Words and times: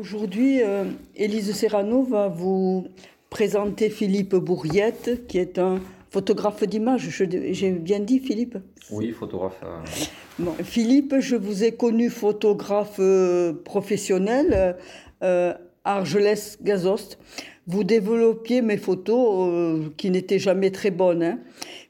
Aujourd'hui, 0.00 0.62
euh, 0.62 0.84
Élise 1.14 1.52
Serrano 1.52 2.02
va 2.02 2.28
vous 2.28 2.86
présenter 3.28 3.90
Philippe 3.90 4.34
Bourriette, 4.34 5.26
qui 5.26 5.36
est 5.36 5.58
un 5.58 5.78
photographe 6.08 6.64
d'image. 6.64 7.10
J'ai 7.10 7.72
bien 7.72 8.00
dit, 8.00 8.18
Philippe? 8.18 8.56
Oui, 8.90 9.10
photographe. 9.10 9.60
euh. 9.62 10.46
Philippe, 10.64 11.16
je 11.18 11.36
vous 11.36 11.64
ai 11.64 11.72
connu 11.72 12.08
photographe 12.08 12.96
euh, 12.98 13.52
professionnel 13.52 14.78
à 15.20 15.58
Argelès-Gazost. 15.84 17.18
Vous 17.66 17.84
développiez 17.84 18.62
mes 18.62 18.78
photos 18.78 19.90
qui 19.98 20.10
n'étaient 20.10 20.38
jamais 20.38 20.70
très 20.70 20.90
bonnes. 20.90 21.22
Hein. 21.22 21.40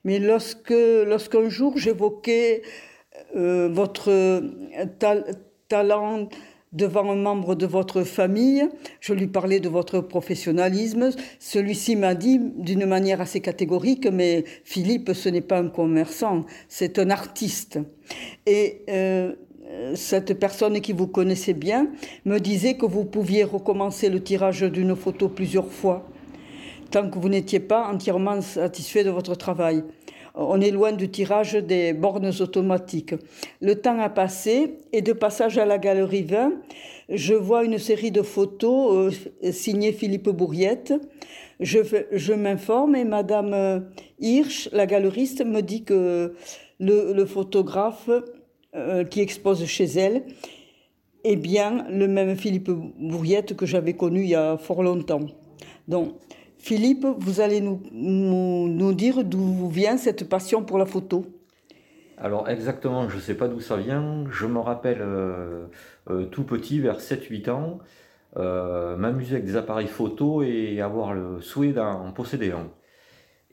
Mais 0.02 0.18
lorsque, 0.18 0.74
lorsqu'un 1.06 1.48
jour 1.48 1.78
j'évoquais 1.78 2.62
votre 3.34 4.42
talent 5.68 6.28
devant 6.72 7.10
un 7.10 7.16
membre 7.16 7.54
de 7.54 7.66
votre 7.66 8.04
famille, 8.04 8.68
je 9.00 9.12
lui 9.12 9.26
parlais 9.26 9.60
de 9.60 9.68
votre 9.68 10.00
professionnalisme. 10.00 11.10
Celui-ci 11.38 11.96
m'a 11.96 12.14
dit 12.14 12.40
d'une 12.56 12.86
manière 12.86 13.20
assez 13.20 13.40
catégorique, 13.40 14.06
mais 14.06 14.44
Philippe, 14.64 15.12
ce 15.12 15.28
n'est 15.28 15.40
pas 15.40 15.58
un 15.58 15.68
commerçant, 15.68 16.44
c'est 16.68 16.98
un 16.98 17.10
artiste. 17.10 17.78
Et 18.46 18.82
euh, 18.88 19.34
cette 19.94 20.38
personne 20.38 20.80
qui 20.80 20.92
vous 20.92 21.06
connaissait 21.06 21.54
bien 21.54 21.88
me 22.24 22.38
disait 22.38 22.74
que 22.74 22.86
vous 22.86 23.04
pouviez 23.04 23.44
recommencer 23.44 24.08
le 24.08 24.22
tirage 24.22 24.62
d'une 24.62 24.94
photo 24.94 25.28
plusieurs 25.28 25.70
fois, 25.70 26.08
tant 26.90 27.08
que 27.10 27.18
vous 27.18 27.28
n'étiez 27.28 27.60
pas 27.60 27.88
entièrement 27.88 28.40
satisfait 28.42 29.04
de 29.04 29.10
votre 29.10 29.34
travail 29.34 29.82
on 30.40 30.60
est 30.60 30.70
loin 30.70 30.92
du 30.92 31.10
tirage 31.10 31.52
des 31.54 31.92
bornes 31.92 32.32
automatiques. 32.40 33.14
Le 33.60 33.74
temps 33.74 34.00
a 34.00 34.08
passé 34.08 34.78
et 34.92 35.02
de 35.02 35.12
passage 35.12 35.58
à 35.58 35.66
la 35.66 35.78
galerie 35.78 36.22
20, 36.22 36.52
je 37.10 37.34
vois 37.34 37.64
une 37.64 37.78
série 37.78 38.10
de 38.10 38.22
photos 38.22 39.12
euh, 39.44 39.52
signées 39.52 39.92
Philippe 39.92 40.30
Bourriette. 40.30 40.94
Je, 41.60 42.32
m'informe 42.32 42.96
et 42.96 43.04
Madame 43.04 43.52
euh, 43.52 43.80
Hirsch, 44.18 44.70
la 44.72 44.86
galeriste, 44.86 45.44
me 45.44 45.60
dit 45.60 45.84
que 45.84 46.34
le, 46.78 47.24
photographe 47.26 48.08
euh, 48.74 49.04
qui 49.04 49.20
expose 49.20 49.66
chez 49.66 49.84
elle 49.84 50.22
est 51.22 51.36
bien 51.36 51.84
le 51.90 52.08
même 52.08 52.34
Philippe 52.34 52.70
Bourriette 52.70 53.54
que 53.56 53.66
j'avais 53.66 53.92
connu 53.92 54.22
il 54.22 54.30
y 54.30 54.34
a 54.34 54.56
fort 54.56 54.82
longtemps. 54.82 55.26
Donc, 55.86 56.14
Philippe, 56.60 57.06
vous 57.18 57.40
allez 57.40 57.62
nous, 57.62 57.80
nous, 57.90 58.92
dire 58.92 59.24
d'où 59.24 59.68
vient 59.68 59.96
cette 59.96 60.28
passion 60.28 60.62
pour 60.62 60.76
la 60.76 60.84
photo. 60.84 61.24
Alors 62.18 62.50
exactement, 62.50 63.08
je 63.08 63.16
ne 63.16 63.20
sais 63.20 63.34
pas 63.34 63.48
d'où 63.48 63.60
ça 63.60 63.76
vient. 63.76 64.26
Je 64.30 64.44
me 64.44 64.58
rappelle 64.58 65.00
euh, 65.00 65.64
euh, 66.10 66.26
tout 66.26 66.44
petit, 66.44 66.78
vers 66.78 66.98
7-8 67.00 67.50
ans, 67.50 67.78
euh, 68.36 68.94
m'amuser 68.98 69.36
avec 69.36 69.46
des 69.46 69.56
appareils 69.56 69.86
photo 69.86 70.42
et 70.42 70.82
avoir 70.82 71.14
le 71.14 71.40
souhait 71.40 71.72
d'en 71.72 72.12
posséder 72.12 72.50
un. 72.52 72.68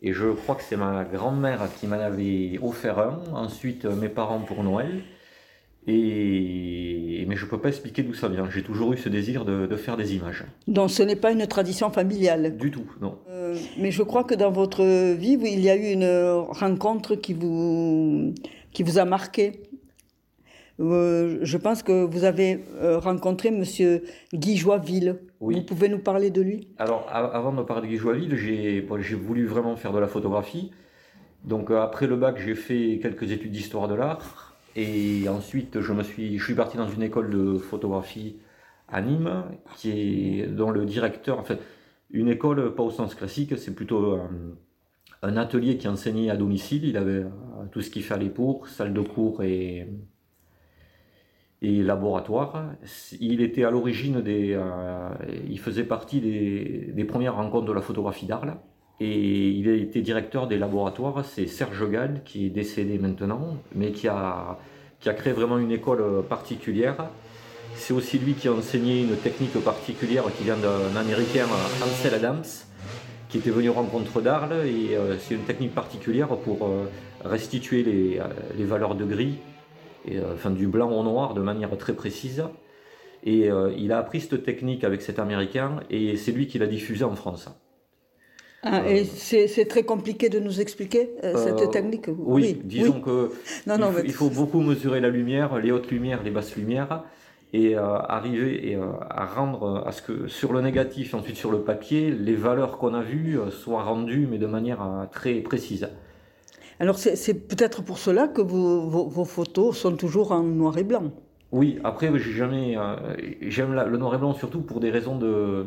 Et 0.02 0.12
je 0.12 0.28
crois 0.28 0.56
que 0.56 0.64
c'est 0.64 0.76
ma 0.76 1.06
grand-mère 1.06 1.62
qui 1.80 1.88
m'en 1.88 1.96
avait 1.96 2.60
offert 2.62 3.00
un, 3.00 3.22
ensuite 3.34 3.86
mes 3.86 4.10
parents 4.10 4.42
pour 4.42 4.66
Noël. 4.66 5.02
Et, 5.88 7.26
mais 7.28 7.38
je 7.38 7.46
ne 7.46 7.50
peux 7.50 7.60
pas 7.60 7.70
expliquer 7.70 8.04
d'où 8.04 8.14
ça 8.14 8.28
vient. 8.28 8.50
J'ai 8.50 8.62
toujours 8.62 8.92
eu 8.92 8.98
ce 8.98 9.08
désir 9.08 9.46
de, 9.46 9.74
faire 9.78 9.96
des 9.96 10.16
images. 10.16 10.44
Donc 10.68 10.92
ce 10.92 11.02
n'est 11.02 11.16
pas 11.16 11.32
une 11.32 11.48
tradition 11.48 11.90
familiale 11.90 12.58
Du 12.58 12.72
tout, 12.72 12.92
non. 13.02 13.18
Euh, 13.30 13.56
mais 13.78 13.92
je 13.92 14.04
crois 14.04 14.26
que 14.26 14.36
dans 14.36 14.52
votre 14.52 14.84
vie, 15.14 15.38
il 15.42 15.62
y 15.62 15.70
a 15.70 15.78
eu 15.78 15.94
une 15.94 16.46
rencontre 16.50 17.16
qui 17.16 17.34
vous, 17.34 18.34
qui 18.74 18.84
vous 18.84 19.00
a 19.00 19.06
marqué. 19.06 19.64
Euh, 20.80 21.40
je 21.42 21.58
pense 21.58 21.82
que 21.82 22.04
vous 22.06 22.24
avez 22.24 22.64
euh, 22.76 23.00
rencontré 23.00 23.50
M. 23.50 23.64
Guy 24.34 24.58
Joiville. 24.58 25.20
Oui. 25.40 25.56
Vous 25.56 25.64
pouvez 25.64 25.88
nous 25.88 26.00
parler 26.00 26.32
de 26.32 26.42
lui? 26.42 26.68
Alors, 26.78 27.08
avant 27.12 27.54
de 27.54 27.64
parler 27.64 27.88
de 27.88 27.94
Guy 27.94 27.98
Joiville, 27.98 28.36
j'ai 28.36 29.16
voulu 29.16 29.46
vraiment 29.46 29.76
faire 29.78 29.94
de 29.94 30.00
la 30.00 30.08
photographie. 30.08 30.72
Donc, 31.46 31.72
après 31.72 32.08
le 32.08 32.18
bac, 32.18 32.38
j'ai 32.44 32.56
fait 32.56 33.00
quelques 33.02 33.32
études 33.32 33.52
d'histoire 33.52 33.88
de 33.88 33.96
l'art. 33.96 34.47
Et 34.78 35.28
ensuite, 35.28 35.82
je, 35.82 36.02
suis, 36.04 36.54
parti 36.54 36.78
dans 36.78 36.88
une 36.88 37.02
école 37.02 37.32
de 37.32 37.58
photographie 37.58 38.38
à 38.88 39.02
Nîmes, 39.02 39.44
qui 39.76 39.90
est, 40.42 40.48
dont 40.48 40.70
le 40.70 40.86
directeur, 40.86 41.40
en 41.40 41.44
fait, 41.44 41.60
une 42.12 42.30
école 42.30 42.76
pas 42.76 42.84
au 42.84 42.92
sens 42.92 43.16
classique, 43.16 43.58
c'est 43.58 43.74
plutôt 43.74 44.14
un, 44.14 44.30
un, 45.24 45.36
atelier 45.36 45.78
qui 45.80 45.88
enseignait 45.88 46.30
à 46.30 46.38
domicile. 46.38 46.86
Il 46.86 46.96
avait 46.96 47.24
euh, 47.24 47.30
tout 47.72 47.82
ce 47.82 47.90
qu'il 47.90 48.04
fallait 48.04 48.30
pour, 48.30 48.68
salle 48.68 48.94
de 48.94 49.02
cours 49.02 49.42
et, 49.44 49.88
et 51.64 51.82
laboratoire. 51.82 52.74
Il 53.20 53.42
était 53.42 53.64
à 53.64 53.72
l'origine 53.72 54.22
des. 54.22 54.54
Euh, 54.54 55.10
il 55.50 55.60
faisait 55.60 55.86
partie 55.86 56.22
des, 56.22 56.92
des, 56.94 57.06
premières 57.06 57.36
rencontres 57.36 57.66
de 57.66 57.74
la 57.74 57.82
photographie 57.82 58.28
d'Arles. 58.28 58.58
Et 59.00 59.50
il 59.50 59.70
a 59.70 59.74
été 59.74 60.02
directeur 60.02 60.48
des 60.48 60.58
laboratoires, 60.58 61.24
c'est 61.24 61.46
Serge 61.46 61.88
Gall, 61.90 62.22
qui 62.26 62.48
est 62.48 62.50
décédé 62.50 62.98
maintenant, 62.98 63.58
mais 63.76 63.92
qui 63.92 64.08
a, 64.08 64.58
qui 65.00 65.10
a 65.10 65.14
créé 65.14 65.34
vraiment 65.34 65.60
une 65.60 65.72
école 65.72 66.02
euh, 66.02 66.22
particulière. 66.24 67.10
C'est 67.76 67.94
aussi 67.94 68.18
lui 68.18 68.34
qui 68.34 68.48
a 68.48 68.54
enseigné 68.54 69.04
une 69.04 69.16
technique 69.16 69.54
particulière 69.64 70.24
qui 70.36 70.46
vient 70.46 70.58
d'un 70.58 71.00
américain, 71.00 71.46
Ansel 71.84 72.16
Adams, 72.16 72.44
qui 73.30 73.38
était 73.38 73.52
venu 73.52 73.70
rencontre 73.70 74.20
d'Arles. 74.20 74.66
Et 74.66 74.96
euh, 74.96 75.16
c'est 75.20 75.36
une 75.36 75.44
technique 75.44 75.76
particulière 75.76 76.30
pour 76.30 76.66
euh, 76.66 76.86
restituer 77.24 77.84
les, 77.84 78.20
les 78.58 78.66
valeurs 78.66 78.96
de 78.96 79.06
gris, 79.06 79.36
et, 80.08 80.18
enfin 80.34 80.50
du 80.50 80.66
blanc 80.66 80.90
au 80.90 81.04
noir 81.04 81.36
de 81.36 81.42
manière 81.42 81.78
très 81.78 81.94
précise. 81.94 82.44
Et 83.24 83.50
il 83.78 83.92
a 83.92 83.98
appris 83.98 84.22
cette 84.22 84.44
technique 84.44 84.86
avec 84.86 85.02
cet 85.02 85.20
américain 85.20 85.82
et 85.90 86.16
c'est 86.16 86.32
lui 86.32 86.48
qui 86.48 86.60
l'a 86.60 86.68
diffusée 86.68 87.04
en 87.04 87.16
France. 87.16 87.50
Ah, 88.72 88.90
et 88.90 89.06
c'est 89.06 89.66
très 89.66 89.84
compliqué 89.84 90.30
de 90.30 90.40
nous 90.40 90.60
expliquer 90.60 91.12
euh, 91.24 91.36
cette 91.38 91.62
euh, 91.62 91.68
technique 91.68 92.08
Oui, 92.18 92.60
disons 92.64 93.00
que 93.00 93.32
il, 94.04 94.12
faut, 94.12 94.30
beaucoup 94.30 94.62
mesurer 94.62 95.00
la 95.00 95.10
lumière, 95.10 95.58
les 95.60 95.72
hautes 95.72 95.90
lumières, 95.90 96.24
les 96.24 96.32
basses 96.32 96.56
lumières, 96.56 97.04
et 97.54 97.78
euh, 97.78 97.98
arriver 97.98 98.72
et, 98.72 98.76
à 98.76 99.26
rendre 99.26 99.84
à 99.86 99.92
ce 99.92 100.02
que 100.02 100.28
sur 100.28 100.52
le 100.54 100.62
négatif, 100.62 101.14
ensuite 101.14 101.38
sur 101.38 101.52
le 101.52 101.62
papier, 101.62 102.12
les 102.12 102.36
valeurs 102.36 102.78
qu'on 102.78 102.94
a 102.94 103.02
vues 103.02 103.40
soient 103.52 103.84
rendues, 103.84 104.28
mais 104.30 104.38
de 104.38 104.48
manière 104.48 105.08
très 105.12 105.36
précise. 105.36 105.90
Alors 106.80 106.98
c'est 106.98 107.34
peut-être 107.34 107.82
pour 107.82 107.98
cela 107.98 108.28
que 108.28 108.42
vos, 108.42 109.26
photos 109.26 109.78
sont 109.78 109.96
toujours 109.96 110.32
en 110.32 110.44
noir 110.44 110.78
et 110.78 110.84
blanc. 110.84 111.12
Oui, 111.54 111.80
après 111.86 112.12
j'ai 112.20 112.34
jamais, 112.34 112.76
j'aime 113.42 113.74
le 113.74 113.98
noir 113.98 114.14
et 114.16 114.18
blanc 114.18 114.34
surtout 114.34 114.62
pour 114.62 114.80
des 114.82 114.92
raisons 114.92 115.18
de 115.18 115.66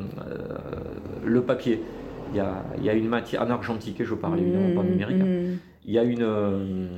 le 1.24 1.42
papier. 1.42 1.80
Il 2.30 2.36
y 2.36 2.40
a, 2.40 2.64
y 2.80 2.88
a 2.88 2.94
une 2.94 3.08
matière, 3.08 3.42
en 3.42 3.50
argentique, 3.50 4.02
je 4.02 4.14
parle 4.14 4.40
évidemment 4.40 4.82
pas 4.82 4.88
numérique, 4.88 5.22
mm. 5.22 5.58
il 5.84 5.92
y 5.92 5.98
a 5.98 6.04
une. 6.04 6.22
Euh, 6.22 6.88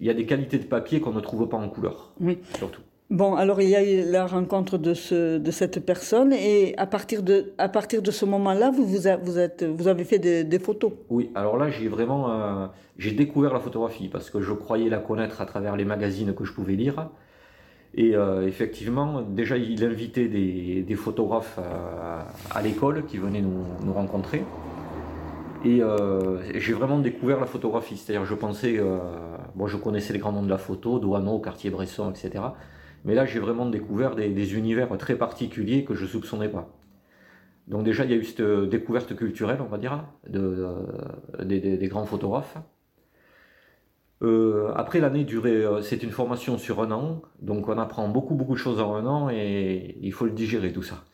il 0.00 0.06
y 0.06 0.10
a 0.10 0.14
des 0.14 0.26
qualités 0.26 0.58
de 0.58 0.64
papier 0.64 1.00
qu'on 1.00 1.12
ne 1.12 1.20
trouve 1.20 1.48
pas 1.48 1.56
en 1.56 1.68
couleur, 1.68 2.12
oui. 2.20 2.38
surtout. 2.56 2.82
Bon, 3.12 3.34
alors 3.34 3.60
il 3.60 3.68
y 3.68 3.76
a 3.76 3.84
eu 3.84 4.10
la 4.10 4.26
rencontre 4.26 4.78
de, 4.78 4.94
ce, 4.94 5.36
de 5.36 5.50
cette 5.50 5.84
personne 5.84 6.32
et 6.32 6.74
à 6.78 6.86
partir 6.86 7.22
de, 7.22 7.52
à 7.58 7.68
partir 7.68 8.00
de 8.00 8.10
ce 8.10 8.24
moment-là, 8.24 8.70
vous, 8.70 8.86
vous, 8.86 9.00
vous, 9.22 9.38
êtes, 9.38 9.64
vous 9.64 9.86
avez 9.86 10.04
fait 10.04 10.18
des, 10.18 10.58
photos. 10.58 10.92
Oui, 11.10 11.30
alors 11.34 11.58
là 11.58 11.68
j'ai 11.68 11.88
vraiment 11.88 12.30
euh, 12.30 12.66
j'ai 12.96 13.10
découvert 13.10 13.52
la 13.52 13.60
photographie 13.60 14.08
parce 14.08 14.30
que 14.30 14.40
je 14.40 14.54
croyais 14.54 14.88
la 14.88 14.96
connaître 14.96 15.42
à 15.42 15.44
travers 15.44 15.76
les 15.76 15.84
magazines 15.84 16.32
que 16.34 16.44
je 16.44 16.54
pouvais 16.54 16.74
lire. 16.74 17.10
Et 17.94 18.16
euh, 18.16 18.46
effectivement, 18.46 19.20
déjà, 19.20 19.56
il 19.56 19.84
invitait 19.84 20.28
des, 20.28 20.96
photographes 20.96 21.58
à, 22.50 22.62
l'école 22.62 23.04
qui 23.04 23.18
venaient 23.18 23.42
nous, 23.42 23.92
rencontrer. 23.92 24.44
Et 25.64 25.82
euh, 25.82 26.40
j'ai 26.58 26.72
vraiment 26.72 26.98
découvert 26.98 27.38
la 27.38 27.46
photographie. 27.46 27.96
C'est-à-dire, 27.96 28.24
je 28.24 28.34
pensais, 28.34 28.78
euh, 28.78 28.98
bon, 29.54 29.66
je 29.66 29.76
connaissais 29.76 30.12
les 30.12 30.18
grands 30.18 30.32
noms 30.32 30.42
de 30.42 30.48
la 30.48 30.58
photo, 30.58 30.98
Douaneau, 30.98 31.38
Cartier-Bresson, 31.38 32.10
etc. 32.10 32.44
Mais 33.04 33.14
là, 33.14 33.26
j'ai 33.26 33.38
vraiment 33.40 33.66
découvert 33.66 34.14
des, 34.16 34.54
univers 34.54 34.96
très 34.96 35.16
particuliers 35.16 35.84
que 35.84 35.94
je 35.94 36.06
soupçonnais 36.06 36.48
pas. 36.48 36.68
Donc 37.68 37.84
déjà, 37.84 38.04
il 38.04 38.10
y 38.10 38.14
a 38.14 38.16
eu 38.16 38.24
cette 38.24 38.42
découverte 38.42 39.14
culturelle, 39.14 39.60
on 39.60 39.68
va 39.68 39.78
dire, 39.78 40.04
des 40.28 41.88
grands 41.88 42.06
photographes. 42.06 42.56
Euh, 44.22 44.72
après 44.76 45.00
l'année 45.00 45.24
durée, 45.24 45.64
euh, 45.64 45.82
c'est 45.82 46.02
une 46.02 46.10
formation 46.12 46.56
sur 46.56 46.80
un 46.80 46.92
an, 46.92 47.22
donc 47.40 47.68
on 47.68 47.76
apprend 47.78 48.08
beaucoup 48.08 48.34
beaucoup 48.36 48.52
de 48.54 48.58
choses 48.58 48.80
en 48.80 48.94
un 48.94 49.06
an 49.06 49.30
et 49.30 49.96
il 50.00 50.12
faut 50.12 50.26
le 50.26 50.30
digérer 50.32 50.72
tout 50.72 50.82
ça. 50.82 51.04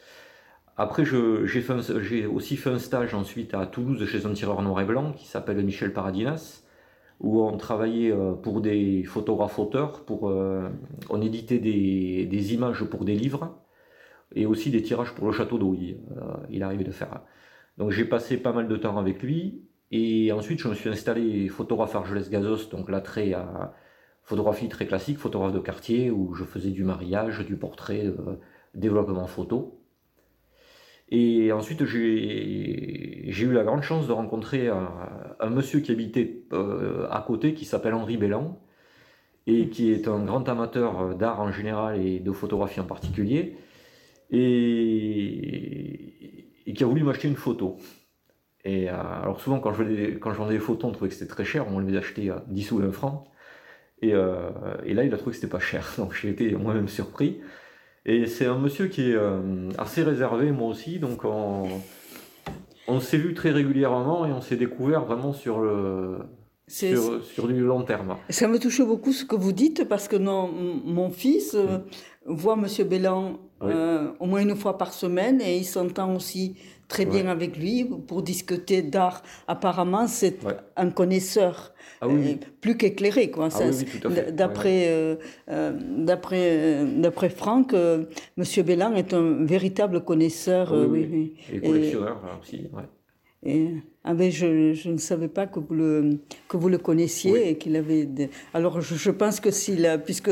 Après, 0.77 1.05
j'ai 1.05 2.27
aussi 2.27 2.57
fait 2.57 2.71
un 2.71 2.79
stage 2.79 3.15
ensuite 3.15 3.55
à 3.55 3.67
Toulouse 3.67 4.05
chez 4.07 4.27
un 4.27 4.33
tireur 4.33 4.63
noir 4.63 4.81
et 4.81 4.85
blanc 4.85 5.13
qui 5.13 5.27
s'appelle 5.27 5.65
Michel 5.65 5.93
Paradinas, 5.93 6.63
où 7.21 7.43
on 7.43 7.57
travaillait 7.57 8.13
euh, 8.13 8.35
pour 8.35 8.61
des 8.61 9.03
photographes 9.05 9.59
auteurs, 9.59 10.05
pour, 10.05 10.25
on 11.11 11.23
éditait 11.23 11.59
des, 11.59 12.55
images 12.55 12.85
pour 12.85 13.05
des 13.05 13.15
livres 13.15 13.59
et 14.35 14.47
aussi 14.47 14.71
des 14.71 14.83
tirages 14.83 15.15
pour 15.15 15.27
le 15.27 15.33
château 15.33 15.59
d'eau, 15.59 15.75
il, 15.75 15.99
il 16.51 16.63
arrivait 16.63 16.85
de 16.85 16.93
faire. 16.93 17.23
Donc 17.79 17.91
j'ai 17.91 18.05
passé 18.05 18.37
pas 18.37 18.53
mal 18.53 18.69
de 18.69 18.77
temps 18.77 18.99
avec 18.99 19.23
lui 19.23 19.68
et 19.91 20.33
ensuite, 20.33 20.61
je 20.61 20.69
me 20.69 20.75
suis 20.75 20.91
installé 20.91 21.49
photographe 21.49 21.95
Argelès 21.95 22.29
Gazos, 22.29 22.69
donc 22.71 22.91
là, 22.91 23.01
très 23.01 23.35
photographie 24.23 24.69
très 24.69 24.87
classique, 24.87 25.19
photographe 25.19 25.55
de 25.55 25.59
quartier, 25.59 26.11
où 26.11 26.35
je 26.35 26.45
faisais 26.45 26.71
du 26.71 26.85
mariage, 26.85 27.47
du 27.47 27.57
portrait, 27.57 28.05
euh, 28.07 28.37
développement 28.75 29.27
photo. 29.27 29.81
Et 31.11 31.53
ensuite, 31.53 31.87
j'ai 31.87 33.27
eu 33.27 33.53
la 33.53 33.65
grande 33.65 33.83
chance 33.83 34.07
de 34.07 34.13
rencontrer 34.13 34.69
un, 34.69 35.51
monsieur 35.51 35.81
qui 35.81 35.91
habitait 35.91 36.43
à 37.11 37.25
côté, 37.27 37.55
qui 37.55 37.65
s'appelle 37.65 37.95
Henri 37.95 38.19
Bellan, 38.19 38.61
et 39.47 39.71
qui 39.71 39.91
est 39.91 40.07
un 40.07 40.23
grand 40.23 40.47
amateur 40.51 41.15
d'art 41.17 41.41
en 41.41 41.51
général 41.51 41.99
et 41.99 42.21
de 42.21 42.31
photographie 42.33 42.81
en 42.81 42.85
particulier, 42.85 43.57
et 44.31 44.45
qui 46.75 46.85
a 46.85 46.87
voulu 46.87 47.03
m'acheter 47.05 47.29
une 47.29 47.37
photo. 47.37 47.79
Et 48.69 48.91
alors 48.91 49.41
souvent, 49.41 49.61
quand 49.61 49.73
je, 49.73 49.83
vendais 50.35 50.53
des 50.53 50.61
photos, 50.61 50.91
on 50.91 50.93
trouvait 50.93 51.09
que 51.09 51.15
c'était 51.15 51.31
très 51.31 51.47
cher, 51.47 51.65
on 51.73 51.79
les 51.79 51.97
achetait 51.97 52.29
à 52.29 52.45
10 52.49 52.73
ou 52.73 52.79
20 52.81 52.93
francs. 52.93 53.25
Euh, 54.05 54.51
et, 54.85 54.93
là, 54.93 55.05
il 55.05 55.15
a 55.15 55.17
trouvé 55.17 55.31
que 55.31 55.37
c'était 55.41 55.51
pas 55.51 55.59
cher, 55.59 55.95
donc 55.99 56.15
j'ai 56.15 56.29
été 56.29 56.55
moi-même 56.55 56.89
surpris. 56.89 57.41
Et 58.05 58.27
c'est 58.27 58.45
un 58.45 58.59
monsieur 58.59 58.89
qui 58.89 59.11
est 59.11 59.15
euh, 59.15 59.71
assez 59.79 60.03
réservé, 60.03 60.53
moi 60.53 60.69
aussi, 60.69 60.99
donc 60.99 61.25
on, 61.25 61.67
on 62.89 63.01
s'est 63.01 63.17
vu 63.17 63.33
très 63.33 63.53
régulièrement 63.53 64.27
et 64.27 64.33
on 64.33 64.43
s'est 64.43 64.57
découvert 64.57 65.07
vraiment 65.07 65.33
sur 65.33 65.61
le, 65.61 66.19
sur, 66.69 67.25
sur, 67.25 67.49
du 67.49 67.61
long 67.61 67.83
terme. 67.83 68.17
Ça 68.29 68.47
me 68.47 68.59
touche 68.59 68.83
beaucoup 68.83 69.13
ce 69.13 69.25
que 69.25 69.37
vous 69.37 69.53
dites 69.53 69.89
parce 69.89 70.07
que 70.09 70.17
non, 70.17 70.51
mon 70.85 71.11
fils 71.11 71.55
euh, 71.55 71.79
mm. 71.79 72.35
voit 72.35 72.57
Monsieur 72.57 72.85
Bellan 72.85 73.39
au 73.61 74.27
moins 74.27 74.41
une 74.41 74.55
fois 74.55 74.79
par 74.79 74.93
semaine 74.93 75.41
et 75.41 75.59
il 75.59 75.65
s'entend 75.65 76.15
aussi 76.15 76.57
très 76.89 77.05
bien 77.05 77.27
avec 77.29 77.57
lui 77.57 77.85
pour 77.85 78.23
discuter 78.23 78.83
d'art. 78.83 79.23
Apparemment, 79.47 80.07
c'est 80.07 80.39
un 80.77 80.91
connaisseur. 80.91 81.75
Ah 82.01 82.07
euh, 82.07 82.35
plus 82.61 82.77
qu'éclairé, 82.77 83.31
quoi. 83.31 83.49
Ah 83.53 84.31
d'après, 84.31 84.89
euh, 84.89 85.17
euh, 85.51 85.73
d'après, 85.99 86.85
d'après 86.97 87.29
Franck, 87.29 87.75
Monsieur 88.37 88.63
Bellan 88.63 88.95
est 88.95 89.13
un 89.15 89.45
véritable 89.45 90.03
connaisseur. 90.05 90.73
Ah 90.73 90.87
oui, 90.89 91.35
Et 91.53 91.61
collectionneur 91.61 92.19
aussi. 92.41 92.69
Et, 93.45 93.71
ah 94.03 94.15
ben 94.15 94.33
je, 94.33 94.73
je, 94.73 94.91
ne 94.91 94.97
savais 94.97 95.29
pas 95.29 95.47
que 95.47 95.61
vous 95.61 95.73
le, 95.73 96.19
que 96.49 96.57
vous 96.57 96.69
le 96.69 96.79
connaissiez 96.79 97.51
et 97.51 97.57
qu'il 97.57 97.77
avait. 97.77 98.09
Alors 98.53 98.81
je, 98.81 98.97
je, 98.97 99.11
pense 99.13 99.39
que 99.39 99.53
s'il 99.53 100.01
puisque, 100.05 100.31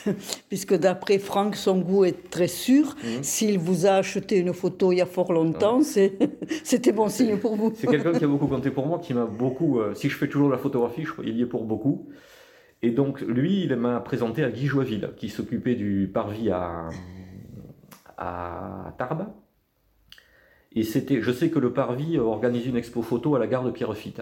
puisque 0.48 0.74
d'après 0.74 1.18
Franck, 1.18 1.54
son 1.54 1.80
goût 1.80 2.06
est 2.06 2.30
très 2.30 2.48
sûr, 2.48 2.96
mhm. 3.04 3.22
s'il 3.22 3.58
vous 3.58 3.84
a 3.84 3.96
acheté 3.96 4.38
une 4.38 4.54
photo 4.54 4.90
il 4.90 4.98
y 4.98 5.00
a 5.02 5.06
fort 5.06 5.34
longtemps, 5.34 5.80
c'était 6.64 6.92
bon 6.92 7.10
signe 7.10 7.36
pour 7.36 7.56
vous. 7.56 7.72
C'est 7.74 7.88
quelqu'un 7.88 8.12
qui 8.12 8.24
a 8.24 8.28
beaucoup 8.28 8.46
compté 8.46 8.70
pour 8.70 8.86
moi, 8.86 9.00
qui 9.00 9.12
m'a 9.12 9.26
beaucoup. 9.26 9.78
Euh, 9.78 9.92
si 9.94 10.08
je 10.08 10.16
fais 10.16 10.28
toujours 10.28 10.48
la 10.48 10.58
photographie, 10.58 11.04
je, 11.04 11.12
il 11.24 11.36
y 11.36 11.42
est 11.42 11.46
pour 11.46 11.64
beaucoup. 11.64 12.08
Et 12.80 12.90
donc 12.90 13.20
lui, 13.20 13.64
il 13.64 13.76
m'a 13.76 14.00
présenté 14.00 14.42
à 14.42 14.50
Guy 14.50 14.66
Joiville, 14.66 15.10
qui 15.18 15.28
s'occupait 15.28 15.74
du 15.74 16.10
parvis 16.12 16.48
à, 16.50 16.88
à 18.16 18.94
Tarbes. 18.96 19.26
Et 20.76 20.84
c'était, 20.84 21.22
je 21.22 21.32
sais 21.32 21.50
que 21.50 21.58
le 21.58 21.72
Parvis 21.72 22.18
organisait 22.18 22.68
une 22.68 22.76
expo 22.76 23.00
photo 23.00 23.34
à 23.34 23.38
la 23.38 23.46
gare 23.46 23.64
de 23.64 23.70
Pierrefitte. 23.70 24.20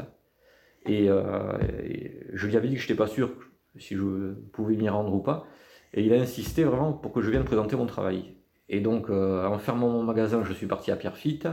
Et, 0.86 1.10
euh, 1.10 1.58
et 1.82 2.20
je 2.32 2.46
lui 2.46 2.56
avais 2.56 2.68
dit 2.68 2.76
que 2.76 2.80
je 2.80 2.86
n'étais 2.86 2.94
pas 2.94 3.08
sûr 3.08 3.30
si 3.76 3.96
je 3.96 4.34
pouvais 4.52 4.76
m'y 4.76 4.88
rendre 4.88 5.12
ou 5.12 5.18
pas. 5.18 5.46
Et 5.94 6.04
il 6.04 6.12
a 6.12 6.16
insisté 6.16 6.62
vraiment 6.62 6.92
pour 6.92 7.12
que 7.12 7.22
je 7.22 7.30
vienne 7.30 7.42
présenter 7.42 7.74
mon 7.74 7.86
travail. 7.86 8.36
Et 8.68 8.80
donc, 8.80 9.10
euh, 9.10 9.44
en 9.46 9.58
fermant 9.58 9.88
mon 9.88 10.04
magasin, 10.04 10.44
je 10.44 10.52
suis 10.52 10.68
parti 10.68 10.92
à 10.92 10.96
Pierrefitte. 10.96 11.48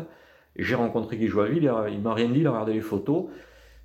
J'ai 0.56 0.76
rencontré 0.76 1.18
Guy 1.18 1.28
Joaville, 1.28 1.74
il 1.90 2.00
m'a 2.00 2.14
rien 2.14 2.30
dit, 2.30 2.42
il 2.42 2.48
a 2.48 2.52
regardé 2.52 2.74
les 2.74 2.82
photos. 2.82 3.26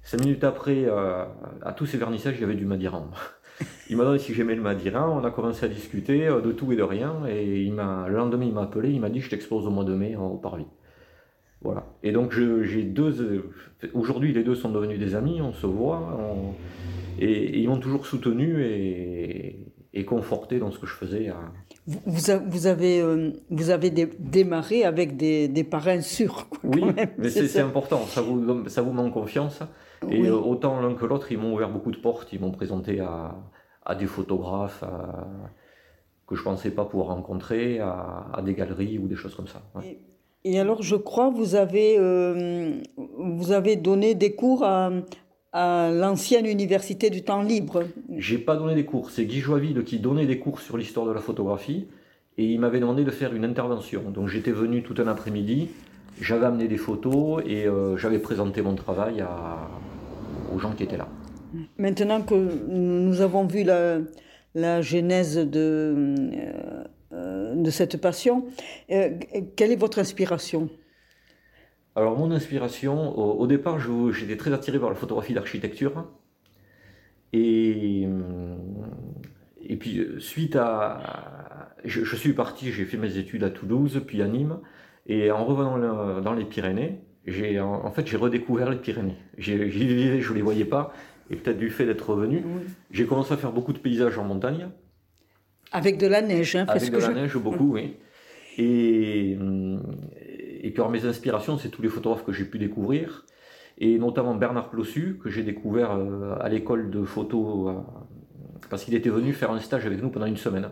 Cinq 0.02 0.20
minutes 0.20 0.44
après, 0.44 0.84
euh, 0.84 1.24
à 1.62 1.72
tous 1.72 1.86
ces 1.86 1.96
vernissages, 1.96 2.34
il 2.36 2.42
y 2.42 2.44
avait 2.44 2.54
du 2.54 2.66
Madiran. 2.66 3.10
Il 3.88 3.96
m'a 3.96 4.02
demandé 4.02 4.18
si 4.18 4.34
j'aimais 4.34 4.54
le 4.54 4.60
Madiran, 4.60 5.18
on 5.18 5.24
a 5.24 5.30
commencé 5.30 5.64
à 5.64 5.68
discuter 5.68 6.26
de 6.26 6.52
tout 6.52 6.72
et 6.72 6.76
de 6.76 6.82
rien, 6.82 7.24
et 7.26 7.64
le 7.64 8.14
lendemain 8.14 8.44
il 8.44 8.52
m'a 8.52 8.64
appelé, 8.64 8.90
il 8.90 9.00
m'a 9.00 9.08
dit 9.08 9.20
je 9.20 9.30
t'expose 9.30 9.66
au 9.66 9.70
mois 9.70 9.84
de 9.84 9.94
mai 9.94 10.14
au 10.14 10.36
Parvis. 10.36 10.66
Voilà. 11.66 11.84
Et 12.04 12.12
donc 12.12 12.32
j'ai 12.32 12.84
deux. 12.84 13.20
Euh, 13.20 13.90
aujourd'hui, 13.92 14.32
les 14.32 14.44
deux 14.44 14.54
sont 14.54 14.70
devenus 14.70 15.00
des 15.00 15.16
amis, 15.16 15.40
on 15.40 15.52
se 15.52 15.66
voit, 15.66 16.16
et, 17.18 17.58
ils 17.58 17.68
m'ont 17.68 17.80
toujours 17.80 18.06
soutenu 18.06 18.62
et, 18.62 20.04
conforté 20.06 20.60
dans 20.60 20.70
ce 20.70 20.78
que 20.78 20.86
je 20.86 20.92
faisais. 20.92 21.32
Vous, 21.86 22.00
vous, 22.06 22.30
avez, 22.66 23.02
vous 23.50 23.70
avez 23.70 23.92
euh, 24.00 24.06
démarré 24.20 24.84
avec 24.84 25.16
des, 25.16 25.48
des 25.48 25.64
parrains 25.64 26.02
sûrs. 26.02 26.46
oui, 26.62 26.84
mais 27.18 27.30
c'est 27.30 27.60
important, 27.60 28.02
ça 28.06 28.20
vous, 28.20 28.68
ça 28.68 28.82
vous 28.82 28.92
met 28.92 29.00
en 29.00 29.10
confiance. 29.10 29.60
Et 30.08 30.26
euh, 30.26 30.36
autant 30.36 30.80
l'un 30.80 30.94
que 30.94 31.06
l'autre, 31.06 31.32
ils 31.32 31.38
m'ont 31.38 31.52
ouvert 31.54 31.70
beaucoup 31.70 31.90
de 31.90 31.96
portes, 31.96 32.32
ils 32.32 32.40
m'ont 32.40 32.52
présenté 32.52 33.00
à, 33.00 33.34
à, 33.84 33.94
des 33.96 34.06
photographes 34.06 34.84
que 36.28 36.36
je 36.36 36.40
ne 36.40 36.44
pensais 36.44 36.70
pas 36.70 36.84
pouvoir 36.84 37.08
rencontrer, 37.08 37.80
à, 37.80 38.26
à, 38.32 38.42
des 38.42 38.54
galeries 38.54 38.98
ou 38.98 39.08
des 39.08 39.16
choses 39.16 39.34
comme 39.34 39.48
ça. 39.48 39.62
Et 39.82 39.98
alors, 40.44 40.83
je 40.83 40.97
crois, 40.97 41.31
vous 41.31 41.55
avez, 41.55 41.97
euh, 41.99 42.81
vous 42.97 43.53
avez 43.53 43.77
donné 43.77 44.15
des 44.15 44.35
cours 44.35 44.62
à, 44.65 44.91
à 45.53 45.91
l'ancienne 45.91 46.47
université 46.47 47.11
du 47.11 47.23
temps 47.23 47.43
libre. 47.43 47.85
J'ai 48.17 48.38
pas 48.38 48.56
donné 48.56 48.75
des 48.75 48.85
cours. 48.85 49.11
C'est 49.11 49.25
Guy 49.25 49.41
Joaville 49.41 49.83
qui 49.85 49.99
donnait 49.99 50.27
des 50.27 50.38
cours 50.38 50.61
sur 50.61 50.77
l'histoire 50.77 51.06
de 51.06 51.12
la 51.12 51.21
photographie. 51.21 51.87
Et 52.38 52.44
il 52.44 52.61
m'avait 52.61 52.81
demandé 52.81 53.05
de 53.05 53.11
faire 53.11 53.35
une 53.35 53.44
intervention. 53.44 54.11
Donc 54.11 54.29
j'étais 54.29 54.53
venu 54.53 54.83
tout 54.83 54.94
un 54.99 55.09
après-midi, 55.09 55.71
j'avais 56.21 56.44
amené 56.44 56.69
des 56.69 56.77
photos 56.77 57.43
et 57.47 57.67
euh, 57.67 57.97
j'avais 57.97 58.19
présenté 58.19 58.61
mon 58.61 58.75
travail 58.75 59.23
à, 59.23 59.69
aux 60.55 60.59
gens 60.59 60.73
qui 60.73 60.83
étaient 60.83 60.99
là. 60.99 61.09
Maintenant 61.79 62.21
que 62.21 62.35
nous 62.35 63.23
avons 63.23 63.47
vu 63.47 63.65
la, 63.65 64.00
la 64.55 64.83
genèse 64.83 65.38
de, 65.38 65.94
euh, 66.35 66.85
de 67.54 67.70
cette 67.70 68.00
passion. 68.00 68.46
Euh, 68.90 69.10
quelle 69.56 69.72
est 69.72 69.76
votre 69.76 69.98
inspiration? 69.98 70.68
Alors 71.94 72.18
mon 72.18 72.30
inspiration, 72.30 73.18
au, 73.18 73.46
départ, 73.46 73.78
j'étais 74.12 74.36
très 74.36 74.52
attiré 74.52 74.78
par 74.78 74.90
la 74.90 74.94
photographie 74.94 75.32
d'architecture. 75.32 76.04
Et, 77.32 78.04
euh, 78.06 78.56
et 79.62 79.76
puis 79.76 80.06
suite 80.18 80.56
à... 80.56 81.72
Je, 81.84 82.16
suis 82.16 82.34
parti, 82.34 82.70
j'ai 82.70 82.84
fait 82.84 82.98
mes 82.98 83.16
études 83.16 83.44
à 83.44 83.50
Toulouse, 83.50 84.02
puis 84.06 84.20
à 84.20 84.28
Nîmes. 84.28 84.58
Et 85.06 85.30
en 85.30 85.44
revenant 85.44 86.20
dans 86.20 86.34
les 86.34 86.44
Pyrénées, 86.44 87.00
j'ai 87.26 87.60
en, 87.60 87.90
fait 87.92 88.06
j'ai 88.06 88.16
redécouvert 88.16 88.70
les 88.70 88.76
Pyrénées. 88.76 89.16
Je 89.38 89.54
ne 89.54 90.34
les 90.34 90.42
voyais 90.42 90.64
pas. 90.64 90.92
Et 91.30 91.36
peut-être 91.36 91.58
du 91.58 91.70
fait 91.70 91.86
d'être 91.86 92.10
revenu, 92.10 92.42
j'ai 92.90 93.06
commencé 93.06 93.32
à 93.32 93.36
faire 93.36 93.52
beaucoup 93.52 93.72
de 93.72 93.78
paysages 93.78 94.18
en 94.18 94.24
montagne. 94.24 94.68
Avec 95.72 95.98
de 95.98 96.06
la 96.06 96.22
neige, 96.22 96.56
hein, 96.56 96.66
Avec 96.68 96.90
de 96.90 96.98
la 96.98 97.08
neige, 97.08 97.36
beaucoup, 97.36 97.74
oui. 97.74 97.96
Et, 98.58 99.36
et 100.62 100.70
puis 100.70 100.82
mes 100.90 101.04
inspirations, 101.04 101.58
c'est 101.58 101.68
tous 101.68 101.82
les 101.82 101.88
photographes 101.88 102.25
que 102.25 102.32
j'ai 102.32 102.44
pu 102.44 102.58
découvrir, 102.58 103.26
et 103.78 103.99
notamment 103.99 104.35
Bernard 104.35 104.70
Plossu, 104.70 105.18
que 105.23 105.28
j'ai 105.28 105.42
découvert 105.42 105.92
euh, 105.92 106.37
à 106.40 106.49
l'école 106.49 106.90
de 106.90 107.04
photo, 107.04 107.68
euh, 107.68 107.75
parce 108.70 108.85
qu'il 108.85 108.94
était 108.94 109.11
venu 109.11 109.32
faire 109.32 109.50
un 109.50 109.61
stage 109.61 109.85
avec 109.87 110.02
nous 110.02 110.08
pendant 110.08 110.26
une 110.26 110.37
semaine. 110.37 110.70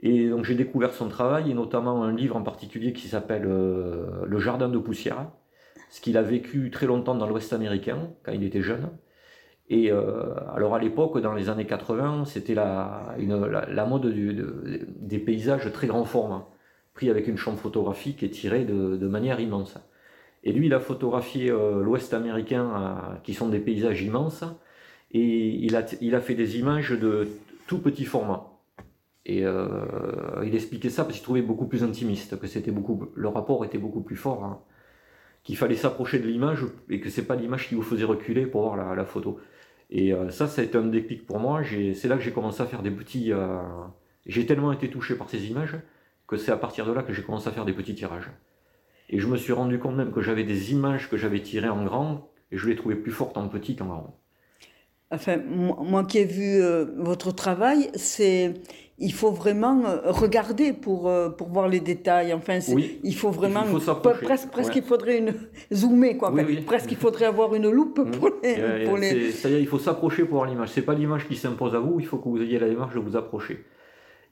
Et 0.00 0.28
donc 0.28 0.44
j'ai 0.44 0.54
découvert 0.54 0.92
son 0.92 1.08
travail, 1.08 1.50
et 1.50 1.54
notamment 1.54 2.04
un 2.04 2.14
livre 2.14 2.36
en 2.36 2.42
particulier 2.42 2.92
qui 2.92 3.08
s'appelle 3.08 3.46
euh, 3.46 4.24
Le 4.26 4.38
Jardin 4.38 4.68
de 4.68 4.78
poussière, 4.78 5.30
ce 5.88 6.00
qu'il 6.00 6.18
a 6.18 6.22
vécu 6.22 6.70
très 6.70 6.86
longtemps 6.86 7.14
dans 7.14 7.26
l'Ouest 7.26 7.52
américain, 7.52 8.10
quand 8.22 8.32
il 8.32 8.44
était 8.44 8.62
jeune. 8.62 8.90
Et 9.68 9.90
euh, 9.90 10.34
alors 10.54 10.74
à 10.74 10.78
l'époque, 10.78 11.18
dans 11.20 11.34
les 11.34 11.48
années 11.48 11.66
80, 11.66 12.24
c'était 12.26 12.54
la, 12.54 13.16
la, 13.18 13.84
mode 13.84 14.06
des 14.06 15.18
paysages 15.18 15.72
très 15.72 15.88
grand 15.88 16.04
format, 16.04 16.48
pris 16.94 17.10
avec 17.10 17.26
une 17.26 17.36
chambre 17.36 17.58
photographique 17.58 18.22
et 18.22 18.30
tirés 18.30 18.64
de, 18.64 19.08
manière 19.08 19.40
immense. 19.40 19.76
Et 20.44 20.52
lui, 20.52 20.66
il 20.66 20.74
a 20.74 20.78
photographié 20.78 21.50
euh, 21.50 21.82
l'Ouest 21.82 22.14
américain, 22.14 22.70
euh, 22.76 23.16
qui 23.24 23.34
sont 23.34 23.48
des 23.48 23.58
paysages 23.58 24.02
immenses, 24.02 24.44
et 25.10 25.20
il 25.20 25.74
a, 25.74 25.84
il 26.00 26.14
a 26.14 26.20
fait 26.20 26.34
des 26.34 26.58
images 26.58 26.90
de 26.90 27.28
tout 27.66 27.78
petit 27.78 28.04
format. 28.04 28.52
Et 29.28 29.40
il 29.40 30.54
expliquait 30.54 30.88
ça 30.88 31.02
parce 31.02 31.16
qu'il 31.16 31.24
trouvait 31.24 31.42
beaucoup 31.42 31.66
plus 31.66 31.82
intimiste, 31.82 32.38
que 32.38 32.46
c'était 32.46 32.70
beaucoup, 32.70 33.08
le 33.16 33.26
rapport 33.26 33.64
était 33.64 33.76
beaucoup 33.76 34.00
plus 34.00 34.14
fort, 34.14 34.44
hein. 34.44 34.60
qu'il 35.42 35.56
fallait 35.56 35.74
s'approcher 35.74 36.20
de 36.20 36.28
l'image 36.28 36.64
et 36.88 37.00
que 37.00 37.10
c'est 37.10 37.26
pas 37.26 37.34
l'image 37.34 37.66
qui 37.66 37.74
vous 37.74 37.82
faisait 37.82 38.04
reculer 38.04 38.46
pour 38.46 38.62
voir 38.62 38.76
la, 38.76 38.94
la 38.94 39.04
photo. 39.04 39.40
Et 39.90 40.12
euh, 40.12 40.30
ça, 40.30 40.48
ça 40.48 40.62
a 40.62 40.64
été 40.64 40.76
un 40.76 40.86
déclic 40.86 41.26
pour 41.26 41.38
moi. 41.38 41.62
C'est 41.94 42.08
là 42.08 42.16
que 42.16 42.22
j'ai 42.22 42.32
commencé 42.32 42.62
à 42.62 42.66
faire 42.66 42.82
des 42.82 42.90
petits. 42.90 43.32
Euh, 43.32 43.60
j'ai 44.26 44.46
tellement 44.46 44.72
été 44.72 44.90
touché 44.90 45.14
par 45.14 45.30
ces 45.30 45.46
images 45.46 45.76
que 46.26 46.36
c'est 46.36 46.50
à 46.50 46.56
partir 46.56 46.86
de 46.86 46.92
là 46.92 47.02
que 47.02 47.12
j'ai 47.12 47.22
commencé 47.22 47.48
à 47.48 47.52
faire 47.52 47.64
des 47.64 47.72
petits 47.72 47.94
tirages. 47.94 48.30
Et 49.08 49.20
je 49.20 49.28
me 49.28 49.36
suis 49.36 49.52
rendu 49.52 49.78
compte 49.78 49.94
même 49.94 50.12
que 50.12 50.20
j'avais 50.20 50.42
des 50.42 50.72
images 50.72 51.08
que 51.08 51.16
j'avais 51.16 51.40
tirées 51.40 51.68
en 51.68 51.84
grand 51.84 52.28
et 52.50 52.56
je 52.56 52.68
les 52.68 52.74
trouvais 52.74 52.96
plus 52.96 53.12
fortes 53.12 53.36
en 53.36 53.48
petit 53.48 53.76
qu'en 53.76 53.86
grand. 53.86 54.20
Enfin, 55.12 55.36
moi 55.36 56.02
qui 56.04 56.18
ai 56.18 56.24
vu 56.24 56.60
euh, 56.60 56.86
votre 56.96 57.30
travail, 57.30 57.90
c'est 57.94 58.54
il 58.98 59.12
faut 59.12 59.30
vraiment 59.30 59.84
euh, 59.84 60.10
regarder 60.10 60.72
pour, 60.72 61.08
euh, 61.08 61.28
pour 61.28 61.48
voir 61.48 61.68
les 61.68 61.80
détails. 61.80 62.32
Enfin, 62.32 62.58
il 63.04 63.14
faut 63.14 63.30
vraiment. 63.30 63.64
presque, 64.24 64.50
presque 64.50 64.76
il 64.76 64.82
faudrait 64.82 65.18
une. 65.18 65.34
zoomer, 65.72 66.16
quoi. 66.16 66.32
presque 66.66 66.92
il 66.92 66.96
faudrait 66.96 67.26
avoir 67.26 67.54
une 67.54 67.70
loupe 67.70 67.98
mmh. 67.98 68.10
pour 68.12 68.30
les. 68.42 68.84
Pour 68.86 68.96
les... 68.96 69.30
C'est-à-dire 69.30 69.60
il 69.60 69.66
faut 69.66 69.78
s'approcher 69.78 70.24
pour 70.24 70.38
voir 70.38 70.48
l'image. 70.48 70.70
C'est 70.70 70.82
pas 70.82 70.94
l'image 70.94 71.28
qui 71.28 71.36
s'impose 71.36 71.74
à 71.74 71.78
vous, 71.78 72.00
il 72.00 72.06
faut 72.06 72.18
que 72.18 72.28
vous 72.28 72.40
ayez 72.40 72.58
la 72.58 72.68
démarche 72.68 72.94
de 72.94 73.00
vous 73.00 73.16
approcher. 73.16 73.64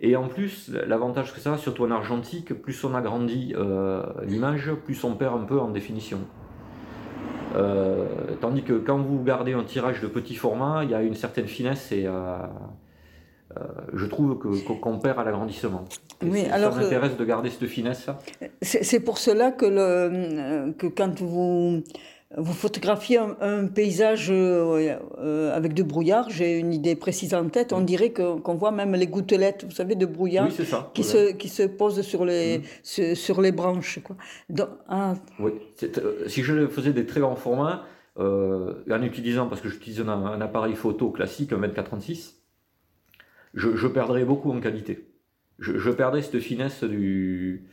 Et 0.00 0.16
en 0.16 0.28
plus, 0.28 0.70
l'avantage 0.86 1.32
que 1.32 1.40
ça 1.40 1.54
a, 1.54 1.56
surtout 1.56 1.84
en 1.84 1.90
argentique, 1.90 2.52
plus 2.52 2.82
on 2.84 2.94
agrandit 2.94 3.54
euh, 3.56 4.02
l'image, 4.24 4.72
plus 4.84 5.02
on 5.04 5.14
perd 5.14 5.40
un 5.40 5.44
peu 5.44 5.58
en 5.58 5.70
définition. 5.70 6.18
Euh, 7.54 8.06
tandis 8.40 8.64
que 8.64 8.72
quand 8.72 8.98
vous 8.98 9.22
gardez 9.22 9.52
un 9.52 9.62
tirage 9.62 10.00
de 10.00 10.08
petit 10.08 10.34
format, 10.34 10.82
il 10.82 10.90
y 10.90 10.94
a 10.94 11.02
une 11.02 11.14
certaine 11.14 11.46
finesse 11.46 11.92
et 11.92 12.04
euh, 12.06 12.38
je 13.92 14.06
trouve 14.06 14.38
qu'on 14.80 14.98
perd 14.98 15.18
à 15.18 15.24
l'agrandissement. 15.24 15.84
Oui, 16.22 16.44
alors 16.50 16.72
ça 16.72 16.80
m'intéresse 16.80 17.16
de 17.16 17.24
garder 17.24 17.50
cette 17.50 17.68
finesse. 17.68 18.06
C'est 18.62 19.00
pour 19.00 19.18
cela 19.18 19.52
que, 19.52 19.66
le, 19.66 20.72
que 20.72 20.86
quand 20.86 21.20
vous 21.20 21.82
vous 22.36 22.52
photographiez 22.52 23.18
un, 23.18 23.66
paysage 23.66 24.28
euh, 24.30 24.96
euh, 25.18 25.54
avec 25.54 25.72
du 25.72 25.84
brouillard, 25.84 26.30
j'ai 26.30 26.58
une 26.58 26.72
idée 26.72 26.96
précise 26.96 27.34
en 27.34 27.48
tête, 27.48 27.72
on 27.72 27.80
dirait 27.80 28.12
qu'on 28.12 28.54
voit 28.54 28.72
même 28.72 28.94
les 28.94 29.06
gouttelettes, 29.06 29.64
vous 29.64 29.74
savez, 29.74 29.94
de 29.94 30.06
brouillard 30.06 30.48
qui, 30.94 31.04
se, 31.04 31.32
qui 31.32 31.48
se 31.48 31.62
posent 31.62 32.02
sur 32.02 32.24
les, 32.24 32.58
mm. 32.58 33.14
sur, 33.14 33.40
les 33.40 33.52
branches. 33.52 34.00
Quoi. 34.02 34.16
Ah. 34.88 35.14
Oui, 35.38 35.52
euh, 35.82 36.28
si 36.28 36.42
je 36.42 36.66
faisais 36.66 36.92
des 36.92 37.06
très 37.06 37.20
grands 37.20 37.36
formats, 37.36 37.84
en 38.16 39.02
utilisant, 39.02 39.48
parce 39.48 39.60
que 39.60 39.68
j'utilise 39.68 40.00
un, 40.00 40.08
un, 40.08 40.40
appareil 40.40 40.74
photo 40.74 41.10
classique, 41.10 41.52
un 41.52 41.58
mètre 41.58 41.82
36, 41.82 42.43
je, 43.54 43.76
je 43.76 43.86
perdrais 43.86 44.24
beaucoup 44.24 44.50
en 44.50 44.60
qualité. 44.60 45.06
Je, 45.58 45.78
je 45.78 45.90
perdrais 45.90 46.22
cette 46.22 46.40
finesse 46.40 46.84
du, 46.84 47.64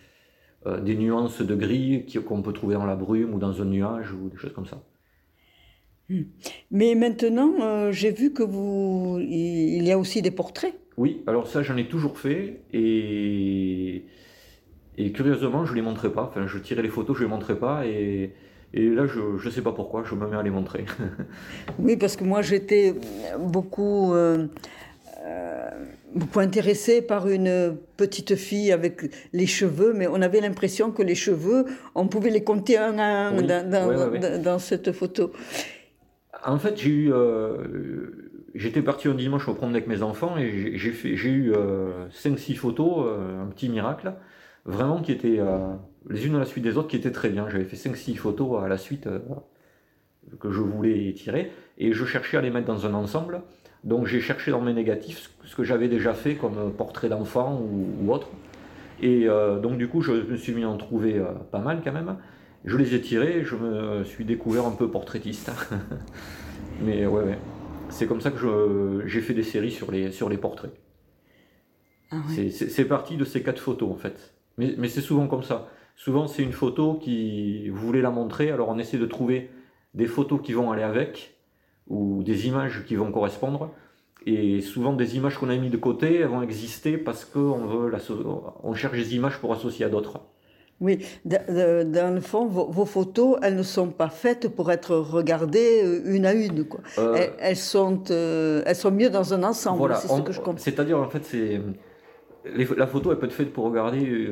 euh, 0.67 0.79
des 0.79 0.95
nuances 0.95 1.41
de 1.41 1.55
gris 1.55 2.05
qu'on 2.25 2.41
peut 2.41 2.53
trouver 2.53 2.75
dans 2.75 2.85
la 2.85 2.95
brume 2.95 3.33
ou 3.33 3.39
dans 3.39 3.61
un 3.61 3.65
nuage 3.65 4.11
ou 4.13 4.29
des 4.29 4.37
choses 4.37 4.53
comme 4.53 4.67
ça. 4.67 4.83
Hmm. 6.09 6.23
Mais 6.69 6.93
maintenant, 6.93 7.53
euh, 7.61 7.91
j'ai 7.91 8.11
vu 8.11 8.31
que 8.31 8.43
vous, 8.43 9.17
il 9.19 9.83
y 9.83 9.91
a 9.91 9.97
aussi 9.97 10.21
des 10.21 10.31
portraits. 10.31 10.73
Oui, 10.97 11.23
alors 11.25 11.47
ça, 11.47 11.63
j'en 11.63 11.77
ai 11.77 11.87
toujours 11.87 12.19
fait 12.19 12.61
et, 12.73 14.05
et 14.97 15.11
curieusement, 15.11 15.65
je 15.65 15.73
les 15.73 15.81
montrais 15.81 16.11
pas. 16.11 16.23
Enfin, 16.23 16.45
je 16.45 16.59
tirais 16.59 16.83
les 16.83 16.89
photos, 16.89 17.17
je 17.17 17.23
les 17.23 17.29
montrais 17.29 17.57
pas 17.57 17.87
et, 17.87 18.35
et 18.73 18.89
là, 18.89 19.05
je 19.07 19.43
ne 19.43 19.51
sais 19.51 19.61
pas 19.61 19.71
pourquoi, 19.71 20.03
je 20.03 20.13
me 20.15 20.27
mets 20.27 20.37
à 20.37 20.43
les 20.43 20.49
montrer. 20.49 20.85
oui, 21.79 21.97
parce 21.97 22.15
que 22.15 22.23
moi, 22.23 22.41
j'étais 22.41 22.93
beaucoup 23.39 24.13
euh, 24.13 24.47
beaucoup 26.13 26.39
intéressé 26.39 27.01
par 27.01 27.27
une 27.27 27.77
petite 27.97 28.35
fille 28.35 28.71
avec 28.71 29.11
les 29.33 29.47
cheveux, 29.47 29.93
mais 29.93 30.07
on 30.07 30.21
avait 30.21 30.41
l'impression 30.41 30.91
que 30.91 31.01
les 31.01 31.15
cheveux, 31.15 31.65
on 31.95 32.07
pouvait 32.07 32.29
les 32.29 32.43
compter 32.43 32.77
un 32.77 32.97
à 32.99 33.29
un 33.29 33.41
dans, 34.39 34.59
cette 34.59 34.91
photo. 34.91 35.31
En 36.45 36.57
fait, 36.57 36.77
j'ai 36.77 36.89
eu, 36.89 37.13
euh, 37.13 38.37
j'étais 38.55 38.81
parti 38.81 39.07
un 39.07 39.13
dimanche 39.13 39.47
au 39.47 39.53
promener 39.53 39.77
avec 39.77 39.87
mes 39.87 40.01
enfants 40.01 40.37
et 40.37 40.77
j'ai 40.77 41.29
eu 41.29 41.51
5-6 41.51 41.53
euh, 41.53 42.55
photos, 42.55 43.05
euh, 43.05 43.43
un 43.43 43.47
petit 43.47 43.69
miracle, 43.69 44.13
vraiment 44.65 45.01
qui 45.01 45.11
étaient 45.11 45.39
les 46.09 46.27
unes 46.27 46.35
à 46.35 46.39
la 46.39 46.45
suite 46.45 46.63
des 46.63 46.77
autres, 46.77 46.87
qui 46.87 46.97
étaient 46.97 47.11
très 47.11 47.29
bien. 47.29 47.47
J'avais 47.49 47.65
fait 47.65 47.77
5-6 47.77 48.15
photos 48.15 48.63
à 48.63 48.67
la 48.67 48.77
suite 48.77 49.07
que 50.39 50.51
je 50.51 50.61
voulais 50.61 51.13
tirer 51.13 51.51
et 51.77 51.93
je 51.93 52.05
cherchais 52.05 52.37
à 52.37 52.41
les 52.41 52.49
mettre 52.49 52.67
dans 52.67 52.85
un 52.85 52.93
ensemble. 52.93 53.41
Donc 53.83 54.05
j'ai 54.05 54.21
cherché 54.21 54.51
dans 54.51 54.61
mes 54.61 54.73
négatifs 54.73 55.31
ce 55.43 55.55
que 55.55 55.63
j'avais 55.63 55.87
déjà 55.87 56.13
fait 56.13 56.35
comme 56.35 56.71
portrait 56.73 57.09
d'enfant 57.09 57.59
ou, 57.61 58.11
autre. 58.11 58.29
Et 59.01 59.27
euh, 59.27 59.59
donc 59.59 59.77
du 59.77 59.87
coup 59.87 60.01
je 60.01 60.11
me 60.11 60.37
suis 60.37 60.53
mis 60.53 60.63
à 60.63 60.69
en 60.69 60.77
trouver 60.77 61.17
euh, 61.17 61.31
pas 61.51 61.59
mal 61.59 61.81
quand 61.83 61.91
même. 61.91 62.17
Je 62.63 62.77
les 62.77 62.93
ai 62.93 63.01
tirés, 63.01 63.43
je 63.43 63.55
me 63.55 64.03
suis 64.03 64.23
découvert 64.23 64.67
un 64.67 64.71
peu 64.71 64.89
portraitiste. 64.89 65.51
Mais 66.83 67.07
ouais, 67.07 67.23
ouais. 67.23 67.39
c'est 67.89 68.05
comme 68.05 68.21
ça 68.21 68.29
que 68.29 69.03
j'ai 69.05 69.21
fait 69.21 69.33
des 69.33 69.43
séries 69.43 69.71
sur 69.71 69.91
les, 69.91 70.11
sur 70.11 70.29
les 70.29 70.37
portraits. 70.37 70.71
Ah 72.11 72.17
c'est 72.27 72.85
parti 72.85 73.17
de 73.17 73.23
ces 73.23 73.41
quatre 73.41 73.59
photos 73.59 73.89
en 73.89 73.95
fait. 73.95 74.35
Mais, 74.57 74.75
mais 74.77 74.89
c'est 74.89 75.01
souvent 75.01 75.27
comme 75.27 75.43
ça. 75.43 75.69
Souvent 75.95 76.27
c'est 76.27 76.43
une 76.43 76.51
photo 76.51 76.95
qui, 76.95 77.69
vous 77.69 77.85
voulez 77.85 78.01
la 78.01 78.11
montrer, 78.11 78.51
alors 78.51 78.69
on 78.69 78.77
essaie 78.77 78.97
de 78.97 79.05
trouver 79.05 79.49
des 79.93 80.07
photos 80.07 80.41
qui 80.41 80.53
vont 80.53 80.71
aller 80.71 80.83
avec 80.83 81.35
ou 81.87 82.23
des 82.23 82.47
images 82.47 82.83
qui 82.85 82.95
vont 82.95 83.11
correspondre. 83.11 83.71
Et 84.25 84.61
souvent, 84.61 84.93
des 84.93 85.15
images 85.15 85.37
qu'on 85.37 85.49
a 85.49 85.55
mis 85.55 85.69
de 85.69 85.77
côté, 85.77 86.17
elles 86.17 86.27
vont 86.27 86.43
exister 86.43 86.97
parce 86.97 87.25
qu'on 87.25 87.65
veut 87.65 87.91
on 88.63 88.73
cherche 88.75 88.97
des 88.97 89.15
images 89.15 89.39
pour 89.39 89.51
associer 89.51 89.85
à 89.85 89.89
d'autres. 89.89 90.21
Oui, 90.81 91.05
dans 91.25 92.13
le 92.13 92.21
fond, 92.21 92.47
vos, 92.47 92.85
photos, 92.85 93.37
elles 93.43 93.55
ne 93.55 93.63
sont 93.63 93.89
pas 93.89 94.09
faites 94.09 94.47
pour 94.47 94.71
être 94.71 94.95
regardées 94.95 95.83
euh, 95.83 96.01
une 96.05 96.25
à 96.25 96.33
une. 96.33 96.65
Quoi. 96.65 96.79
Euh, 96.97 97.27
elles, 97.39 97.55
sont, 97.55 98.01
euh, 98.09 98.63
elles 98.65 98.75
sont 98.75 98.89
mieux 98.89 99.11
dans 99.11 99.31
un 99.35 99.43
ensemble, 99.43 99.77
voilà, 99.77 99.95
c'est 99.95 100.07
ce 100.07 100.21
que 100.21 100.31
je 100.31 100.39
comprends. 100.39 100.57
C'est-à-dire, 100.57 100.97
en 100.97 101.07
fait, 101.07 101.23
c'est 101.23 101.61
la 102.55 102.87
photo, 102.87 103.11
elle 103.11 103.19
peut 103.19 103.27
être 103.27 103.33
faite 103.33 103.53
pour 103.53 103.65
regarder 103.65 104.27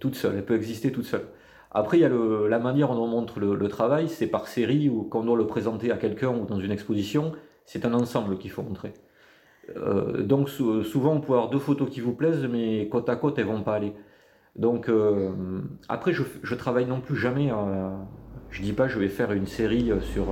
toute 0.00 0.14
seule, 0.14 0.36
elle 0.36 0.46
peut 0.46 0.56
exister 0.56 0.90
toute 0.90 1.04
seule. 1.04 1.26
Après, 1.74 1.98
il 1.98 2.02
y 2.02 2.04
a 2.04 2.08
la 2.08 2.58
manière 2.60 2.94
dont 2.94 3.02
on 3.02 3.08
montre 3.08 3.40
le, 3.40 3.68
travail, 3.68 4.08
c'est 4.08 4.28
par 4.28 4.46
série 4.46 4.88
ou 4.88 5.02
quand 5.02 5.20
on 5.20 5.24
doit 5.24 5.36
le 5.36 5.46
présenter 5.48 5.90
à 5.90 5.96
quelqu'un 5.96 6.30
ou 6.30 6.46
dans 6.46 6.60
une 6.60 6.70
exposition, 6.70 7.32
c'est 7.66 7.84
un 7.84 7.94
ensemble 7.94 8.38
qu'il 8.38 8.52
faut 8.52 8.62
montrer. 8.62 8.94
Euh, 9.76 10.22
donc 10.22 10.48
souvent, 10.48 11.14
on 11.14 11.20
peut 11.20 11.32
avoir 11.32 11.50
deux 11.50 11.58
photos 11.58 11.90
qui 11.90 12.00
vous 12.00 12.12
plaisent, 12.12 12.46
mais 12.46 12.88
côte 12.88 13.08
à 13.08 13.16
côte, 13.16 13.38
elles 13.40 13.46
vont 13.46 13.62
pas 13.62 13.74
aller. 13.74 13.92
Donc 14.54 14.88
euh, 14.88 15.32
après, 15.88 16.12
je, 16.12 16.22
je 16.44 16.54
travaille 16.54 16.86
non 16.86 17.00
plus 17.00 17.16
jamais. 17.16 17.50
Euh, 17.50 17.90
je 18.50 18.62
dis 18.62 18.72
pas, 18.72 18.86
je 18.86 19.00
vais 19.00 19.08
faire 19.08 19.32
une 19.32 19.46
série 19.46 19.90
sur 20.00 20.26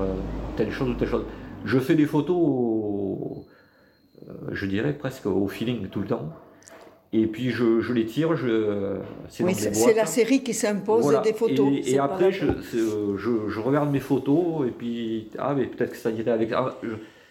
telle 0.56 0.70
chose 0.70 0.90
ou 0.90 0.94
telle 0.94 1.08
chose. 1.08 1.24
Je 1.64 1.80
fais 1.80 1.96
des 1.96 2.06
photos, 2.06 3.18
je 4.52 4.66
dirais 4.66 4.92
presque 4.92 5.26
au 5.26 5.48
feeling 5.48 5.88
tout 5.88 6.00
le 6.00 6.06
temps. 6.06 6.28
Et 7.14 7.26
puis 7.26 7.50
je, 7.50 7.92
les 7.92 8.06
tire, 8.06 8.36
je, 8.36 8.96
c'est 9.28 9.44
oui, 9.44 9.54
c'est 9.54 9.92
la 9.92 10.06
série 10.06 10.42
qui 10.42 10.54
s'impose 10.54 11.20
des 11.22 11.34
photos. 11.34 11.70
Et, 11.84 11.98
après, 11.98 12.32
je, 12.32 12.46
je, 12.72 13.60
regarde 13.60 13.90
mes 13.90 14.00
photos 14.00 14.66
et 14.66 14.70
puis, 14.70 15.28
ah, 15.38 15.54
mais 15.54 15.66
peut-être 15.66 15.90
que 15.90 15.98
ça 15.98 16.10
irait 16.10 16.30
avec. 16.30 16.52
Ah, 16.52 16.74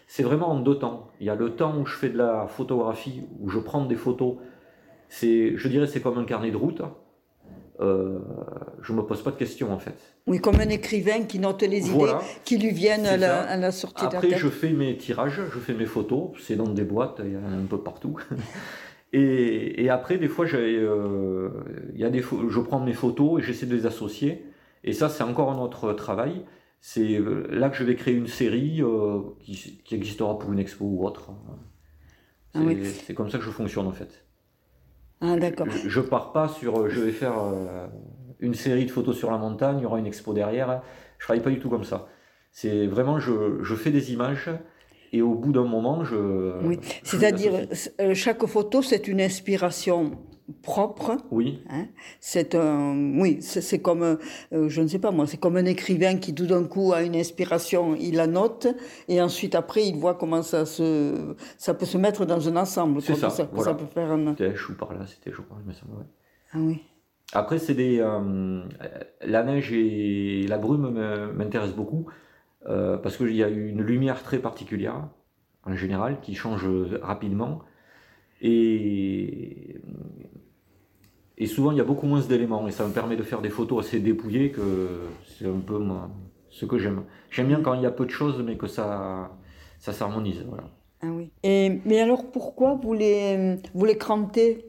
c'est 0.05 0.23
vraiment 0.23 0.49
en 0.49 0.59
deux 0.59 0.75
temps. 0.75 1.09
Il 1.19 1.25
y 1.25 1.31
a 1.31 1.35
le 1.35 1.51
temps 1.51 1.75
où 1.79 1.85
je 1.85 1.95
fais 1.95 2.09
de 2.09 2.17
la 2.17 2.45
photographie, 2.45 3.23
où 3.39 3.49
je 3.49 3.57
prends 3.57 3.85
des 3.85 3.95
photos. 3.95 4.35
C'est, 5.09 5.57
je 5.57 5.67
dirais, 5.67 5.87
c'est 5.87 6.01
comme 6.01 6.19
un 6.19 6.25
carnet 6.25 6.51
de 6.51 6.57
route. 6.57 6.81
Euh, 7.79 8.19
je 8.83 8.93
me 8.93 9.01
pose 9.01 9.23
pas 9.23 9.31
de 9.31 9.37
questions 9.37 9.73
en 9.73 9.79
fait. 9.79 9.95
Oui, 10.27 10.39
comme 10.39 10.59
un 10.59 10.69
écrivain 10.69 11.23
qui 11.23 11.39
note 11.39 11.63
les 11.63 11.89
idées 11.89 12.13
qui 12.45 12.59
lui 12.59 12.69
viennent 12.69 13.07
à 13.07 13.17
la, 13.17 13.41
à 13.41 13.57
la, 13.57 13.71
sortie 13.71 14.05
Après, 14.05 14.37
je 14.37 14.49
fais 14.49 14.69
mes 14.69 14.95
tirages, 14.97 15.41
je 15.51 15.59
fais 15.59 15.73
mes 15.73 15.87
photos. 15.87 16.29
C'est 16.39 16.55
dans 16.55 16.67
des 16.67 16.83
boîtes, 16.83 17.19
il 17.23 17.31
y 17.31 17.37
en 17.37 17.43
a 17.43 17.55
un 17.55 17.65
peu 17.65 17.79
partout. 17.79 18.19
Et, 19.13 19.89
après, 19.89 20.17
des 20.17 20.29
fois, 20.29 20.45
euh, 20.53 21.49
y 21.95 22.03
a 22.05 22.09
des, 22.09 22.21
je 22.21 22.59
prends 22.59 22.79
mes 22.79 22.93
photos 22.93 23.41
et 23.41 23.43
j'essaie 23.43 23.65
de 23.65 23.75
les 23.75 23.85
associer. 23.85 24.45
Et 24.83 24.93
ça, 24.93 25.09
c'est 25.09 25.23
encore 25.23 25.51
un 25.51 25.59
autre 25.59 25.93
travail. 25.93 26.45
C'est 26.79 27.19
euh, 27.19 27.45
là 27.51 27.69
que 27.69 27.75
je 27.75 27.83
vais 27.83 27.95
créer 27.95 28.15
une 28.15 28.27
série 28.27 28.81
euh, 28.81 29.19
qui, 29.41 29.79
existera 29.91 30.39
pour 30.39 30.51
une 30.53 30.59
expo 30.59 30.85
ou 30.85 31.05
autre. 31.05 31.31
Ah 32.53 32.59
c'est 32.83 33.13
comme 33.13 33.29
ça 33.29 33.37
que 33.37 33.43
je 33.43 33.49
fonctionne 33.49 33.87
en 33.87 33.91
fait. 33.91 34.25
Ah, 35.21 35.37
d'accord. 35.37 35.67
Je, 35.69 35.99
ne 35.99 36.05
pars 36.05 36.33
pas 36.33 36.47
sur. 36.47 36.89
Je 36.89 36.99
vais 36.99 37.11
faire 37.11 37.35
une 38.39 38.55
série 38.55 38.85
de 38.85 38.91
photos 38.91 39.15
sur 39.15 39.29
la 39.29 39.37
montagne, 39.37 39.77
il 39.79 39.83
y 39.83 39.85
aura 39.85 39.99
une 39.99 40.07
expo 40.07 40.33
derrière. 40.33 40.81
Je 41.19 41.25
travaille 41.25 41.43
pas 41.43 41.51
du 41.51 41.59
tout 41.59 41.69
comme 41.69 41.83
ça. 41.83 42.07
C'est 42.51 42.87
vraiment, 42.87 43.19
je, 43.19 43.61
je 43.61 43.75
fais 43.75 43.91
des 43.91 44.11
images 44.11 44.49
et 45.13 45.21
au 45.21 45.35
bout 45.35 45.51
d'un 45.51 45.65
moment, 45.65 46.03
je. 46.03 46.65
Oui, 46.65 46.79
c'est-à-dire, 47.03 47.67
euh, 47.99 48.13
chaque 48.13 48.45
photo, 48.45 48.81
c'est 48.81 49.07
une 49.07 49.21
inspiration 49.21 50.11
propre. 50.61 51.17
Oui. 51.31 51.63
Hein. 51.69 51.85
c'est 52.19 52.55
un, 52.55 53.17
oui, 53.17 53.37
c'est 53.41 53.79
comme, 53.79 54.03
euh, 54.03 54.69
je 54.69 54.81
ne 54.81 54.87
sais 54.87 54.99
pas 54.99 55.11
moi, 55.11 55.27
c'est 55.27 55.37
comme 55.37 55.57
un 55.57 55.65
écrivain 55.65 56.17
qui 56.17 56.33
tout 56.33 56.45
d'un 56.45 56.63
coup 56.63 56.93
a 56.93 57.03
une 57.03 57.15
inspiration, 57.15 57.95
il 57.95 58.15
la 58.15 58.27
note, 58.27 58.67
et 59.07 59.21
ensuite 59.21 59.55
après 59.55 59.85
il 59.85 59.95
voit 59.95 60.15
comment 60.15 60.43
ça 60.43 60.65
se, 60.65 61.35
ça 61.57 61.73
peut 61.73 61.85
se 61.85 61.97
mettre 61.97 62.25
dans 62.25 62.49
un 62.49 62.55
ensemble. 62.57 63.01
C'est 63.01 63.15
ça. 63.15 63.29
Ça, 63.29 63.49
ça, 63.57 63.73
peut 63.73 63.85
faire 63.85 64.11
un. 64.11 64.31
C'était 64.31 64.55
chou 64.55 64.75
par 64.75 64.93
là, 64.93 65.05
c'était 65.07 65.31
je 65.31 65.41
crois, 65.41 65.57
mais 65.65 65.73
ça 65.73 65.81
Ah 66.53 66.57
oui. 66.59 66.81
Après, 67.33 67.59
c'est 67.59 67.75
des, 67.75 67.99
euh, 68.01 68.63
la 69.21 69.43
neige 69.43 69.71
et 69.71 70.45
la 70.47 70.57
brume 70.57 70.89
m'intéressent 71.33 71.77
beaucoup. 71.77 72.07
Euh, 72.67 72.97
parce 72.97 73.17
qu'il 73.17 73.35
y 73.35 73.43
a 73.43 73.47
une 73.47 73.81
lumière 73.81 74.21
très 74.21 74.39
particulière, 74.39 75.07
en 75.63 75.75
général, 75.75 76.19
qui 76.21 76.35
change 76.35 76.67
rapidement. 77.01 77.61
Et, 78.41 79.77
et 81.37 81.47
souvent, 81.47 81.71
il 81.71 81.77
y 81.77 81.81
a 81.81 81.83
beaucoup 81.83 82.05
moins 82.05 82.21
d'éléments, 82.21 82.67
et 82.67 82.71
ça 82.71 82.87
me 82.87 82.93
permet 82.93 83.15
de 83.15 83.23
faire 83.23 83.41
des 83.41 83.49
photos 83.49 83.85
assez 83.85 83.99
dépouillées, 83.99 84.51
que 84.51 84.61
c'est 85.25 85.47
un 85.47 85.59
peu 85.59 85.79
ce 86.49 86.65
que 86.65 86.77
j'aime. 86.77 87.03
J'aime 87.29 87.47
bien 87.47 87.61
quand 87.61 87.73
il 87.73 87.81
y 87.81 87.85
a 87.85 87.91
peu 87.91 88.05
de 88.05 88.11
choses, 88.11 88.43
mais 88.45 88.57
que 88.57 88.67
ça, 88.67 89.31
ça 89.79 89.91
s'harmonise. 89.91 90.43
Voilà. 90.47 90.65
Ah 91.01 91.07
oui. 91.11 91.31
Et, 91.41 91.81
mais 91.85 91.99
alors, 91.99 92.29
pourquoi 92.31 92.75
vous 92.75 92.93
les, 92.93 93.57
vous 93.73 93.85
les 93.85 93.97
crantez 93.97 94.67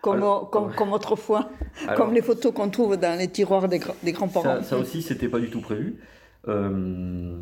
comme, 0.00 0.20
comme, 0.50 0.72
comme, 0.74 0.92
autrefois, 0.92 1.48
comme 1.96 2.12
les 2.12 2.22
photos 2.22 2.52
qu'on 2.52 2.70
trouve 2.70 2.96
dans 2.96 3.18
les 3.18 3.28
tiroirs 3.28 3.68
des, 3.68 3.80
des 4.02 4.12
grands-parents. 4.12 4.60
Ça, 4.60 4.62
ça, 4.62 4.78
aussi, 4.78 5.02
c'était 5.02 5.28
pas 5.28 5.38
du 5.38 5.50
tout 5.50 5.60
prévu. 5.60 6.00
Euh, 6.48 7.40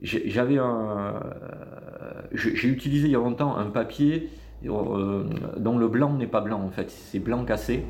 j'avais 0.00 0.58
un, 0.58 1.20
j'ai 2.32 2.68
utilisé 2.68 3.08
il 3.08 3.12
y 3.12 3.16
a 3.16 3.18
longtemps 3.18 3.56
un 3.56 3.70
papier 3.70 4.30
dont 4.62 5.78
le 5.78 5.88
blanc 5.88 6.14
n'est 6.14 6.26
pas 6.26 6.40
blanc 6.40 6.60
en 6.60 6.70
fait, 6.70 6.90
c'est 6.90 7.18
blanc 7.20 7.44
cassé. 7.44 7.84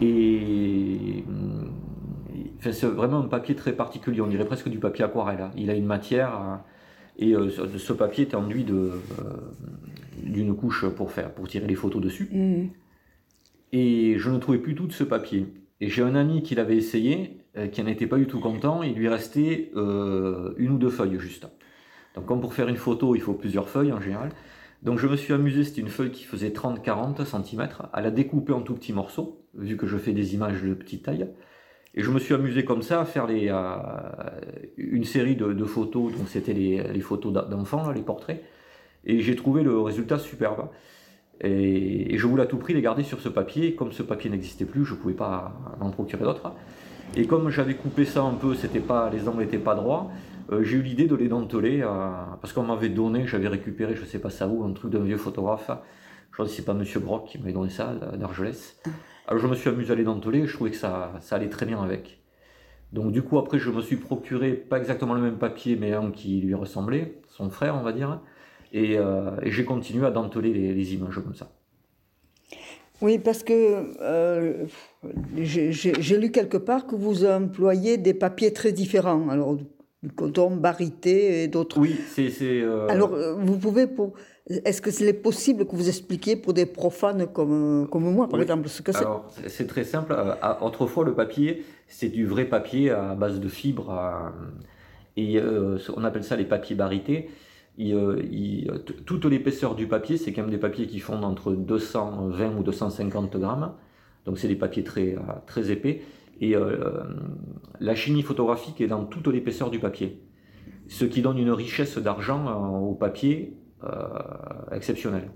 Et 0.00 1.24
c'est 2.60 2.86
vraiment 2.86 3.18
un 3.20 3.28
papier 3.28 3.54
très 3.54 3.72
particulier, 3.72 4.20
on 4.20 4.26
dirait 4.26 4.44
presque 4.44 4.68
du 4.68 4.78
papier 4.78 5.04
aquarelle. 5.04 5.40
Hein. 5.40 5.50
Il 5.56 5.70
a 5.70 5.74
une 5.74 5.86
matière, 5.86 6.60
et 7.18 7.34
ce 7.76 7.92
papier 7.92 8.26
est 8.28 8.34
enduit 8.34 8.64
d'une 10.22 10.54
couche 10.56 10.86
pour, 10.88 11.12
faire, 11.12 11.32
pour 11.32 11.48
tirer 11.48 11.66
les 11.66 11.74
photos 11.74 12.00
dessus. 12.02 12.28
Mmh. 12.32 12.66
Et 13.72 14.18
je 14.18 14.30
ne 14.30 14.38
trouvais 14.38 14.58
plus 14.58 14.74
tout 14.74 14.86
de 14.86 14.92
ce 14.92 15.04
papier. 15.04 15.46
Et 15.80 15.88
j'ai 15.88 16.02
un 16.02 16.14
ami 16.14 16.42
qui 16.42 16.54
l'avait 16.54 16.76
essayé, 16.76 17.30
euh, 17.30 17.39
qui 17.72 17.82
n'en 17.82 17.88
était 17.88 18.06
pas 18.06 18.16
du 18.16 18.26
tout 18.26 18.40
content, 18.40 18.82
il 18.82 18.94
lui 18.94 19.08
restait 19.08 19.70
euh, 19.76 20.54
une 20.56 20.72
ou 20.72 20.78
deux 20.78 20.90
feuilles 20.90 21.18
juste. 21.18 21.48
Donc 22.14 22.26
comme 22.26 22.40
pour 22.40 22.54
faire 22.54 22.68
une 22.68 22.76
photo, 22.76 23.14
il 23.14 23.20
faut 23.20 23.34
plusieurs 23.34 23.68
feuilles 23.68 23.92
en 23.92 24.00
général. 24.00 24.30
Donc 24.82 24.98
je 24.98 25.06
me 25.06 25.16
suis 25.16 25.32
amusé, 25.32 25.64
c'était 25.64 25.82
une 25.82 25.88
feuille 25.88 26.10
qui 26.10 26.24
faisait 26.24 26.50
30-40 26.50 27.24
cm, 27.24 27.68
à 27.92 28.00
la 28.00 28.10
découper 28.10 28.52
en 28.52 28.62
tout 28.62 28.74
petits 28.74 28.92
morceaux, 28.92 29.44
vu 29.54 29.76
que 29.76 29.86
je 29.86 29.96
fais 29.98 30.12
des 30.12 30.34
images 30.34 30.62
de 30.62 30.74
petite 30.74 31.04
taille. 31.04 31.28
Et 31.94 32.02
je 32.02 32.10
me 32.10 32.20
suis 32.20 32.34
amusé 32.34 32.64
comme 32.64 32.82
ça 32.82 33.00
à 33.00 33.04
faire 33.04 33.26
euh, 33.28 34.40
une 34.76 35.04
série 35.04 35.34
de, 35.34 35.64
photos, 35.64 36.12
donc 36.12 36.28
c'était 36.28 36.52
les, 36.52 37.00
photos 37.00 37.32
d'enfants, 37.32 37.90
les 37.90 38.02
portraits. 38.02 38.42
Et 39.04 39.20
j'ai 39.20 39.34
trouvé 39.34 39.62
le 39.62 39.80
résultat 39.80 40.18
superbe. 40.18 40.68
Et, 41.40 42.16
je 42.16 42.26
voulais 42.26 42.44
à 42.44 42.46
tout 42.46 42.58
prix 42.58 42.74
les 42.74 42.82
garder 42.82 43.02
sur 43.02 43.20
ce 43.20 43.28
papier. 43.28 43.74
Comme 43.74 43.92
ce 43.92 44.04
papier 44.04 44.30
n'existait 44.30 44.66
plus, 44.66 44.84
je 44.84 44.94
ne 44.94 44.98
pouvais 44.98 45.14
pas 45.14 45.52
en 45.80 45.90
procurer 45.90 46.22
d'autres. 46.22 46.52
Et 47.16 47.26
comme 47.26 47.50
j'avais 47.50 47.74
coupé 47.74 48.04
ça 48.04 48.22
un 48.22 48.34
peu, 48.34 48.54
c'était 48.54 48.80
pas, 48.80 49.10
les 49.10 49.28
angles 49.28 49.40
n'étaient 49.40 49.58
pas 49.58 49.74
droits, 49.74 50.10
euh, 50.52 50.62
j'ai 50.62 50.76
eu 50.76 50.82
l'idée 50.82 51.06
de 51.06 51.14
les 51.14 51.28
denteler, 51.28 51.82
euh, 51.82 52.10
parce 52.40 52.52
qu'on 52.52 52.62
m'avait 52.62 52.88
donné, 52.88 53.26
j'avais 53.26 53.48
récupéré, 53.48 53.94
je 53.94 54.02
ne 54.02 54.06
sais 54.06 54.18
pas 54.18 54.30
ça 54.30 54.48
où, 54.48 54.64
un 54.64 54.72
truc 54.72 54.92
d'un 54.92 55.00
vieux 55.00 55.16
photographe. 55.16 55.70
Je 56.32 56.42
que 56.42 56.48
c'est 56.48 56.64
pas 56.64 56.74
Monsieur 56.74 57.00
Brock 57.00 57.28
qui 57.28 57.38
m'avait 57.38 57.52
donné 57.52 57.70
ça, 57.70 57.94
d'Argelès. 58.16 58.80
Alors 59.26 59.42
je 59.42 59.46
me 59.46 59.54
suis 59.54 59.68
amusé 59.68 59.92
à 59.92 59.96
les 59.96 60.04
denteler, 60.04 60.46
je 60.46 60.54
trouvais 60.54 60.70
que 60.70 60.76
ça, 60.76 61.12
ça 61.20 61.36
allait 61.36 61.48
très 61.48 61.66
bien 61.66 61.82
avec. 61.82 62.20
Donc 62.92 63.12
du 63.12 63.22
coup 63.22 63.38
après 63.38 63.58
je 63.58 63.70
me 63.70 63.80
suis 63.82 63.96
procuré 63.96 64.52
pas 64.54 64.78
exactement 64.78 65.14
le 65.14 65.20
même 65.20 65.38
papier 65.38 65.76
mais 65.76 65.92
un 65.92 66.10
qui 66.10 66.40
lui 66.40 66.54
ressemblait, 66.54 67.20
son 67.28 67.50
frère 67.50 67.76
on 67.76 67.82
va 67.82 67.92
dire. 67.92 68.20
Euh, 68.74 69.36
et, 69.42 69.50
j'ai 69.50 69.64
continué 69.64 70.06
à 70.06 70.10
denteler 70.10 70.52
les, 70.52 70.94
images 70.94 71.16
comme 71.16 71.34
ça. 71.34 71.50
Oui, 73.02 73.18
parce 73.18 73.42
que 73.42 73.92
euh, 74.02 74.66
j'ai 75.36 76.18
lu 76.18 76.30
quelque 76.30 76.56
part 76.56 76.86
que 76.86 76.94
vous 76.94 77.24
employez 77.24 77.96
des 77.96 78.14
papiers 78.14 78.52
très 78.52 78.72
différents. 78.72 79.28
Alors, 79.30 79.56
du 80.02 80.10
coton, 80.10 80.56
barité 80.56 81.42
et 81.42 81.48
d'autres. 81.48 81.78
Oui, 81.78 81.96
c'est. 82.14 82.30
Euh, 82.42 82.88
Alors, 82.88 83.14
vous 83.38 83.58
pouvez 83.58 83.86
pour. 83.86 84.12
Est-ce 84.48 84.82
que 84.82 84.90
c'est 84.90 85.12
possible 85.12 85.66
que 85.66 85.76
vous 85.76 85.88
expliquiez 85.88 86.36
pour 86.36 86.52
des 86.52 86.66
profanes 86.66 87.26
comme, 87.28 87.86
comme 87.90 88.10
moi, 88.12 88.28
par 88.28 88.40
exemple, 88.40 88.68
ce 88.68 88.82
que 88.82 88.92
c'est? 88.92 88.98
Alors, 88.98 89.30
c'est 89.46 89.66
très 89.66 89.84
simple. 89.84 90.16
Autrefois, 90.60 91.04
le 91.04 91.14
papier, 91.14 91.64
c'est 91.86 92.08
du 92.08 92.26
vrai 92.26 92.44
papier 92.46 92.90
à 92.90 93.14
base 93.14 93.38
de 93.40 93.48
fibres. 93.48 93.94
et 95.16 95.40
on 95.96 96.04
appelle 96.04 96.24
ça 96.24 96.36
les 96.36 96.46
papiers 96.46 96.76
barités. 96.76 97.30
Euh, 97.80 98.78
toute 99.06 99.24
l'épaisseur 99.24 99.74
du 99.74 99.86
papier, 99.86 100.16
c'est 100.16 100.32
quand 100.32 100.42
même 100.42 100.50
des 100.50 100.58
papiers 100.58 100.86
qui 100.86 101.00
font 101.00 101.22
entre 101.22 101.52
220 101.52 102.56
ou 102.56 102.62
250 102.62 103.36
grammes. 103.36 103.72
Donc 104.26 104.38
c'est 104.38 104.48
des 104.48 104.56
papiers 104.56 104.84
très, 104.84 105.14
euh, 105.14 105.20
très 105.46 105.70
épais. 105.70 106.02
Et 106.40 106.56
euh, 106.56 107.02
la 107.80 107.94
chimie 107.94 108.22
photographique 108.22 108.80
est 108.80 108.86
dans 108.86 109.04
toute 109.04 109.26
l'épaisseur 109.28 109.70
du 109.70 109.78
papier. 109.78 110.22
Ce 110.88 111.04
qui 111.04 111.22
donne 111.22 111.38
une 111.38 111.50
richesse 111.50 111.98
d'argent 111.98 112.80
au 112.80 112.94
papier 112.94 113.56
exceptionnelle. 114.72 115.30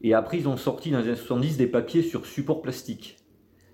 Et 0.00 0.14
après, 0.14 0.38
ils 0.38 0.48
ont 0.48 0.56
sorti 0.56 0.90
dans 0.90 0.98
les 0.98 1.08
années 1.08 1.16
70 1.16 1.58
des 1.58 1.66
papiers 1.66 2.02
sur 2.02 2.26
support 2.26 2.62
plastique. 2.62 3.18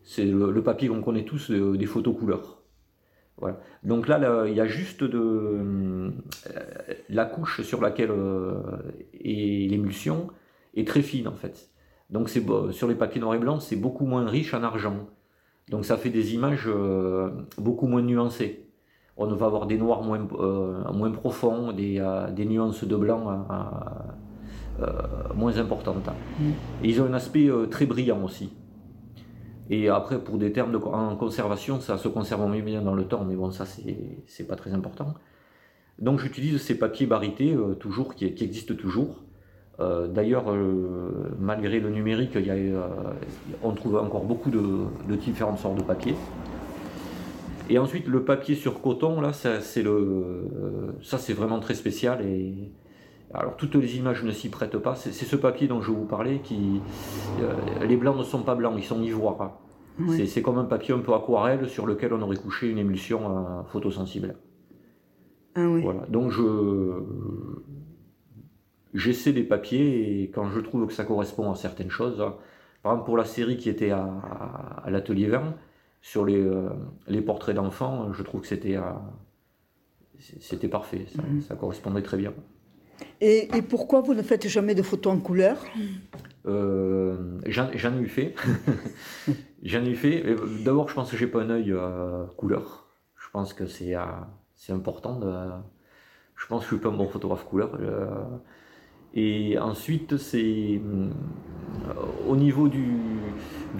C'est 0.03 0.25
le, 0.25 0.63
papier 0.63 0.89
qu'on 0.89 1.01
connaît 1.01 1.25
tous 1.25 1.51
des 1.51 1.87
photos 1.87 2.17
couleurs. 2.17 2.58
Donc 3.85 4.09
là, 4.09 4.47
il 4.47 4.55
y 4.55 4.61
a 4.61 4.67
juste 4.67 5.05
de, 5.05 5.19
euh, 5.19 6.11
la 7.09 7.25
couche 7.25 7.63
sur 7.63 7.81
laquelle 7.81 8.11
euh, 8.11 8.61
est 9.13 9.69
l'émulsion 9.71 10.29
est 10.75 10.87
très 10.87 11.03
fine 11.03 11.29
en 11.29 11.35
fait. 11.35 11.71
Donc 12.11 12.29
c'est 12.29 12.45
sur 12.73 12.89
les 12.89 12.95
papiers 12.95 13.21
noirs 13.21 13.35
et 13.35 13.39
blancs, 13.39 13.63
c'est 13.63 13.77
beaucoup 13.77 14.07
moins 14.07 14.27
riche 14.27 14.55
en 14.55 14.63
argent. 14.63 15.07
Donc 15.71 15.85
ça 15.85 15.97
fait 15.97 16.11
des 16.11 16.35
images 16.35 16.65
euh, 16.67 17.31
beaucoup 17.59 17.87
moins 17.87 18.03
nuancées. 18.03 18.65
On 19.17 19.27
va 19.27 19.47
avoir 19.47 19.67
des 19.67 19.77
noirs 19.77 20.03
moins, 20.03 20.21
moins 20.93 21.11
profonds, 21.11 21.73
des, 21.73 22.01
des, 22.37 22.45
nuances 22.45 22.85
de 22.85 22.95
blanc 22.95 23.45
moins 25.35 25.59
importantes. 25.59 26.07
Mm. 26.39 26.51
Et 26.85 26.89
ils 26.89 27.03
ont 27.03 27.07
un 27.07 27.15
aspect 27.15 27.51
très 27.69 27.85
brillant 27.85 28.23
aussi. 28.23 28.53
Et 29.71 29.89
après, 29.89 30.19
pour 30.19 30.39
des 30.39 30.53
termes 30.53 30.75
en 30.87 31.17
conservation, 31.17 31.81
ça 31.81 31.99
se 31.99 32.09
conserve 32.09 32.49
mieux 32.51 32.63
bien 32.63 32.81
dans 32.81 32.95
le 32.95 33.05
temps, 33.05 33.25
mais 33.25 33.37
bon, 33.37 33.51
ça, 33.51 33.67
c'est 33.67 34.47
pas 34.47 34.57
très 34.57 34.73
important. 34.73 35.15
Donc, 35.99 36.21
j'utilise 36.21 36.61
ces 36.63 36.79
papiers 36.79 37.07
barités, 37.07 37.53
euh, 37.55 37.75
toujours, 37.75 38.15
qui, 38.15 38.25
existent 38.25 38.75
toujours. 38.75 39.25
Euh, 39.81 40.07
d'ailleurs, 40.09 40.51
euh, 40.51 41.35
malgré 41.39 41.81
le 41.81 41.91
numérique, 41.91 42.39
on 43.63 43.73
trouve 43.73 43.97
encore 43.97 44.25
beaucoup 44.25 44.51
de, 44.51 45.17
différentes 45.17 45.59
sortes 45.59 45.77
de 45.77 45.83
papiers. 45.83 46.15
Et 47.69 47.79
ensuite, 47.79 48.07
le 48.07 48.25
papier 48.25 48.55
sur 48.55 48.81
coton, 48.81 49.21
là, 49.21 49.35
ça, 49.35 49.61
c'est 49.61 49.83
vraiment 49.83 51.61
très 51.61 51.75
spécial. 51.75 52.25
Et, 52.25 52.73
alors 53.35 53.57
toutes 53.57 53.75
les 53.75 53.97
images 53.97 54.25
ne 54.25 54.31
s'y 54.31 54.49
prêtent 54.49 54.79
pas. 54.79 54.95
C'est 54.95 55.13
ce 55.13 55.37
papier 55.37 55.69
dont 55.69 55.83
je 55.83 55.91
vous 55.91 56.07
parlais 56.07 56.41
qui, 56.41 56.81
euh, 57.41 57.85
les 57.85 57.97
blancs 57.97 58.17
ne 58.17 58.23
sont 58.23 58.43
pas 58.43 58.55
blancs, 58.55 58.75
ils 58.77 58.85
sont 58.85 59.03
ivoires. 59.03 59.61
C'est 60.27 60.43
comme 60.43 60.59
un 60.59 60.65
papier 60.65 60.95
un 60.95 61.01
peu 61.01 61.13
aquarelle 61.13 61.69
sur 61.69 61.85
lequel 61.85 62.13
on 62.13 62.23
aurait 62.23 62.37
couché 62.37 62.71
une 62.71 62.79
émulsion 62.79 63.21
euh, 63.37 63.63
photosensible. 63.65 64.37
Ah 65.57 65.67
voilà. 65.67 66.07
Donc 66.09 66.31
je 66.31 67.03
j'essaie 68.95 69.33
des 69.33 69.43
papiers 69.43 70.23
et 70.23 70.31
quand 70.31 70.49
je 70.51 70.61
trouve 70.61 70.87
que 70.87 70.93
ça 70.93 71.05
correspond 71.05 71.51
à 71.51 71.57
certaines 71.57 71.91
choses, 71.91 72.19
par 72.83 72.93
exemple 72.93 73.07
pour 73.07 73.17
la 73.17 73.25
série 73.25 73.57
qui 73.57 73.69
était 73.69 73.91
à, 73.91 74.85
l'atelier 74.87 75.27
20 75.27 75.55
sur 76.01 76.25
les, 76.25 76.41
euh, 76.41 76.71
les 77.09 77.21
portraits 77.21 77.57
d'enfants, 77.57 78.13
je 78.13 78.23
trouve 78.23 78.43
que 78.43 78.47
c'était 78.47 78.79
c'était 80.19 80.69
parfait, 80.69 81.07
mhm. 81.17 81.43
ça 81.43 81.57
correspondait 81.57 82.03
très 82.03 82.17
bien. 82.17 82.33
Et, 83.21 83.49
pourquoi 83.69 84.01
vous 84.01 84.15
ne 84.15 84.23
faites 84.23 84.49
jamais 84.49 84.75
de 84.75 84.83
photos 84.83 85.15
en 85.15 85.19
couleur? 85.19 85.65
Euh, 86.47 87.39
J'en 87.47 87.69
ai 87.69 88.01
eu 88.01 88.09
fait. 88.09 88.35
J'en 89.63 89.85
ai 89.85 89.91
eu 89.91 89.97
fait. 89.97 90.37
D'abord, 90.65 90.89
je 90.89 90.95
pense 90.95 91.11
que 91.11 91.17
j'ai 91.17 91.27
pas 91.27 91.43
un 91.43 91.51
œil 91.51 91.73
euh, 91.73 92.25
couleur. 92.37 92.87
Je 93.17 93.29
pense 93.33 93.53
que 93.53 93.67
c'est 93.67 93.95
euh, 93.95 94.03
important. 94.71 95.21
Je 96.37 96.47
pense 96.47 96.61
que 96.61 96.71
je 96.71 96.75
suis 96.77 96.83
pas 96.83 96.91
un 96.91 96.97
bon 96.97 97.09
photographe 97.09 97.45
couleur. 97.45 97.79
et 99.15 99.59
ensuite, 99.59 100.17
c'est 100.17 100.81
au 102.29 102.37
niveau 102.37 102.69
du, 102.69 102.99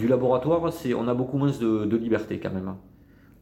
laboratoire, 0.09 0.63
on 0.97 1.09
a 1.09 1.15
beaucoup 1.15 1.39
moins 1.39 1.51
de, 1.51 1.85
de 1.85 1.97
liberté 1.97 2.41
quand 2.41 2.53
même. 2.53 2.75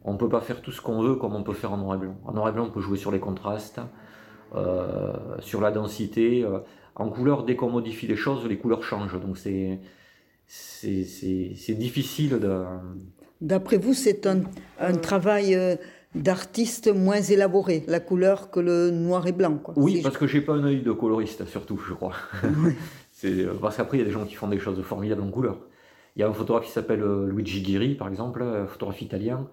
On 0.04 0.12
ne 0.12 0.18
peut 0.18 0.28
pas 0.28 0.40
faire 0.40 0.62
tout 0.62 0.70
ce 0.70 0.80
qu'on 0.80 1.02
veut 1.02 1.16
comme 1.16 1.34
on 1.34 1.42
peut 1.42 1.52
faire 1.52 1.72
en 1.72 1.78
noir 1.78 1.96
et 1.96 1.98
blanc. 1.98 2.16
En 2.24 2.32
noir 2.32 2.48
et 2.48 2.52
blanc, 2.52 2.66
on 2.66 2.70
peut 2.70 2.80
jouer 2.80 2.96
sur 2.96 3.10
les 3.10 3.18
contrastes. 3.18 3.80
Euh, 4.54 5.12
sur 5.40 5.60
la 5.60 5.70
densité. 5.70 6.44
Euh, 6.44 6.58
en 6.94 7.08
couleur, 7.08 7.44
dès 7.44 7.56
qu'on 7.56 7.68
modifie 7.68 8.06
les 8.06 8.16
choses, 8.16 8.46
les 8.46 8.56
couleurs 8.56 8.82
changent. 8.82 9.20
Donc 9.20 9.36
c'est 9.36 9.80
c'est 10.46 11.74
difficile 11.74 12.38
de... 12.38 12.62
D'après 13.40 13.76
vous, 13.76 13.92
c'est 13.94 14.26
un, 14.26 14.42
un, 14.78 14.94
travail 14.94 15.56
euh, 15.56 15.74
d'artiste 16.14 16.94
moins 16.94 17.20
élaboré, 17.20 17.82
la 17.88 17.98
couleur 17.98 18.50
que 18.50 18.60
le 18.60 18.90
noir 18.92 19.26
et 19.26 19.32
blanc. 19.32 19.58
Quoi, 19.58 19.74
oui, 19.76 20.00
parce 20.02 20.16
que 20.16 20.28
j'ai 20.28 20.40
pas 20.40 20.54
un 20.54 20.64
œil 20.64 20.82
de 20.82 20.92
coloriste, 20.92 21.44
surtout, 21.46 21.78
je 21.78 21.92
crois. 21.92 22.14
c'est 23.12 23.44
parce 23.60 23.76
qu'après, 23.76 23.98
il 23.98 24.00
y 24.00 24.04
a 24.04 24.06
des 24.06 24.12
gens 24.12 24.24
qui 24.24 24.36
font 24.36 24.46
des 24.46 24.60
choses 24.60 24.80
formidables 24.82 25.22
en 25.22 25.30
couleur. 25.30 25.58
Il 26.14 26.20
y 26.20 26.22
a 26.22 26.28
un 26.28 26.32
photographe 26.32 26.64
qui 26.64 26.72
s'appelle 26.72 27.02
Luigi 27.28 27.60
Ghiri, 27.60 27.96
par 27.96 28.08
exemple, 28.08 28.42
un 28.42 28.66
photographe 28.66 29.02
italien, 29.02 29.48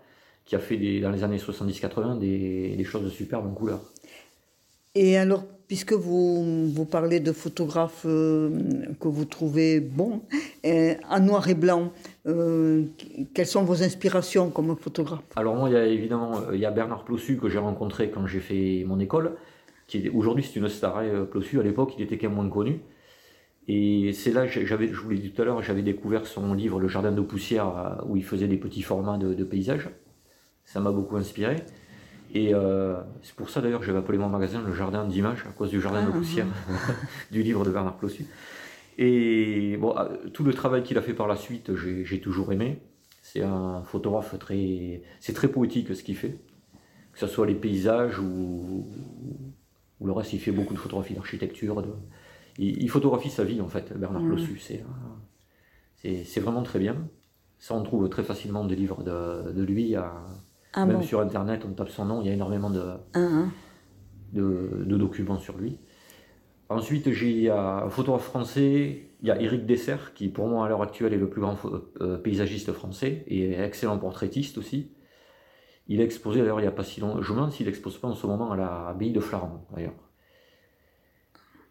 qui 0.46 0.56
a 0.56 0.60
fait 0.60 0.78
des, 0.78 1.02
dans 1.02 1.12
les 1.12 1.24
années 1.24 1.38
70-80 1.38 2.20
des, 2.20 2.76
des 2.78 2.84
choses 2.84 3.12
superbes 3.12 3.48
en 3.48 3.54
couleur. 3.54 3.82
Et 4.96 5.18
alors, 5.18 5.44
puisque 5.68 5.94
vous, 5.94 6.70
vous 6.70 6.86
parlez 6.86 7.20
de 7.20 7.32
photographes 7.32 8.06
euh, 8.06 8.52
que 9.00 9.08
vous 9.08 9.26
trouvez 9.26 9.80
bons, 9.80 10.22
euh, 10.66 10.94
en 11.10 11.20
noir 11.20 11.50
et 11.50 11.56
blanc, 11.56 11.92
euh, 12.28 12.84
quelles 13.34 13.48
sont 13.48 13.64
vos 13.64 13.82
inspirations 13.82 14.52
comme 14.52 14.76
photographe? 14.78 15.24
Alors 15.36 15.56
moi, 15.56 15.70
il 15.70 15.74
y 15.74 15.78
a 15.78 15.88
évidemment 15.88 16.52
il 16.54 16.60
y 16.60 16.66
a 16.66 16.72
Bernard 16.72 17.06
Plossu 17.06 17.38
que 17.38 17.50
j'ai 17.50 17.58
rencontré 17.58 18.12
quand 18.12 18.28
j'ai 18.28 18.40
fait 18.40 18.84
mon 18.86 19.00
école. 19.00 19.36
Aujourd'hui 20.14 20.44
c'est 20.44 20.60
une 20.60 20.70
star. 20.70 21.00
Hein, 21.00 21.28
Plossu 21.30 21.60
à 21.60 21.64
l'époque, 21.64 21.94
il 21.98 22.04
était 22.04 22.20
quand 22.20 22.28
même 22.28 22.36
moins 22.36 22.50
connu. 22.50 22.82
Et 23.68 24.12
c'est 24.14 24.32
là, 24.32 24.46
je 24.46 24.76
vous 24.76 25.10
l'ai 25.10 25.18
dit 25.18 25.32
tout 25.32 25.42
à 25.42 25.46
l'heure, 25.46 25.64
j'avais 25.64 25.82
découvert 25.82 26.28
son 26.28 26.54
livre 26.54 26.80
Le 26.80 26.88
Jardin 26.88 27.12
de 27.12 27.22
poussière 27.22 28.04
où 28.08 28.18
il 28.18 28.24
faisait 28.24 28.48
des 28.48 28.58
petits 28.58 28.82
formats 28.82 29.18
de 29.18 29.44
paysages. 29.44 29.90
Ça 30.66 30.80
m'a 30.82 30.92
beaucoup 30.92 31.16
inspiré. 31.16 31.56
Et 32.36 32.54
euh, 32.54 33.00
c'est 33.22 33.36
pour 33.36 33.50
ça 33.52 33.62
d'ailleurs 33.62 33.80
que 33.80 33.86
j'avais 33.86 34.00
appelé 34.00 34.18
mon 34.18 34.28
magasin 34.28 34.62
le 34.66 34.74
jardin 34.74 35.06
d'images, 35.06 35.46
à 35.48 35.52
cause 35.52 35.70
du 35.70 35.80
jardin 35.80 36.04
de 36.04 36.10
Ah, 36.10 36.18
poussière 36.18 36.48
du 37.32 37.44
livre 37.44 37.64
de 37.64 37.70
Bernard 37.70 37.98
Clossu. 38.00 38.26
Et 38.98 39.78
bon, 39.78 39.96
euh, 39.98 40.30
tout 40.34 40.44
le 40.44 40.54
travail 40.54 40.82
qu'il 40.84 40.98
a 40.98 41.02
fait 41.02 41.14
par 41.14 41.28
la 41.28 41.36
suite, 41.36 41.72
j'ai 41.76 42.20
toujours 42.20 42.52
aimé. 42.52 42.80
C'est 43.22 43.42
un 43.44 43.84
photographe 43.84 44.38
très. 44.40 45.04
C'est 45.20 45.34
très 45.34 45.48
poétique 45.48 45.96
ce 45.96 46.04
qu'il 46.04 46.18
fait. 46.18 46.38
Que 47.14 47.20
ce 47.20 47.28
soit 47.28 47.46
les 47.46 47.54
paysages 47.56 48.18
ou, 48.20 48.88
ou 50.00 50.06
le 50.08 50.12
reste, 50.12 50.34
il 50.34 50.40
fait 50.40 50.52
beaucoup 50.52 50.74
de 50.74 50.80
photographie 50.80 51.14
d'architecture. 51.14 51.82
de- 51.84 51.94
Il, 52.58 52.82
il 52.84 52.90
photographie 52.90 53.30
sa 53.30 53.44
vie 53.44 53.62
en 53.62 53.68
fait, 53.68 53.94
Bernard 53.98 54.24
Mhm. 54.24 54.36
Clossu. 54.36 54.60
C'est 55.96 56.40
vraiment 56.40 56.64
très 56.64 56.80
bien. 56.80 56.96
Ça, 57.60 57.76
on 57.76 57.84
trouve 57.84 58.10
très 58.10 58.24
facilement 58.24 58.66
des 58.66 58.76
livres 58.76 59.04
de, 59.04 59.52
de 59.52 59.64
lui. 59.64 59.96
à- 59.96 60.14
Ah 60.74 60.86
même 60.86 60.98
bon. 60.98 61.04
sur 61.04 61.20
internet, 61.22 61.64
on 61.66 61.74
tape 61.74 61.90
son 61.90 62.06
nom, 62.06 62.22
il 62.22 62.28
y 62.28 62.30
a 62.30 62.34
énormément 62.34 62.70
de, 62.70 62.84
de, 64.34 64.84
de 64.86 64.98
documents 64.98 65.38
sur 65.40 65.58
lui. 65.58 65.78
Ensuite, 66.70 67.12
j'ai 67.12 67.30
il 67.30 67.40
y 67.42 67.50
a 67.50 67.84
un 67.84 67.90
photographe 67.90 68.24
français, 68.24 69.10
il 69.22 69.28
y 69.28 69.32
a 69.32 69.40
Éric 69.40 69.66
Dessert, 69.66 70.14
qui 70.14 70.30
pour 70.30 70.48
moi 70.48 70.66
à 70.66 70.70
l'heure 70.70 70.82
actuelle 70.82 71.14
est 71.14 71.18
le 71.18 71.30
plus 71.30 71.42
grand 71.42 71.58
euh, 72.02 72.18
paysagiste 72.18 72.72
français 72.72 73.24
et 73.28 73.54
excellent 73.60 73.98
portraitiste 74.00 74.58
aussi. 74.58 74.92
Il 75.88 76.00
a 76.02 76.04
exposé 76.04 76.40
d'ailleurs 76.40 76.60
il 76.60 76.64
n'y 76.64 76.68
a 76.68 76.72
pas 76.72 76.84
si 76.84 77.02
longtemps, 77.02 77.22
je 77.22 77.32
me 77.32 77.36
demande 77.38 77.52
s'il 77.52 77.68
expose 77.68 77.98
pas 77.98 78.08
en 78.08 78.16
ce 78.16 78.26
moment 78.26 78.52
à 78.52 78.58
la 78.58 78.88
abbaye 78.88 79.12
de 79.12 79.20
Flaran 79.20 79.68
d'ailleurs. 79.76 79.94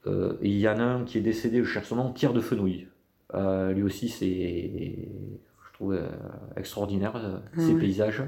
Euh, 0.06 0.36
il 0.42 0.58
y 0.58 0.68
en 0.68 0.78
a 0.78 0.82
un 0.82 1.04
qui 1.04 1.18
est 1.18 1.22
décédé, 1.22 1.58
je 1.64 1.68
cherche 1.68 1.88
son 1.88 1.96
nom, 1.96 2.12
Pierre 2.12 2.32
de 2.32 2.40
Fenouil. 2.40 2.88
Euh, 3.34 3.72
lui 3.72 3.82
aussi, 3.82 4.08
c'est, 4.08 4.28
je 4.28 5.72
trouve, 5.72 5.94
euh, 5.94 6.08
extraordinaire, 6.56 7.40
ses 7.56 7.72
Ouais. 7.72 7.80
paysages. 7.80 8.22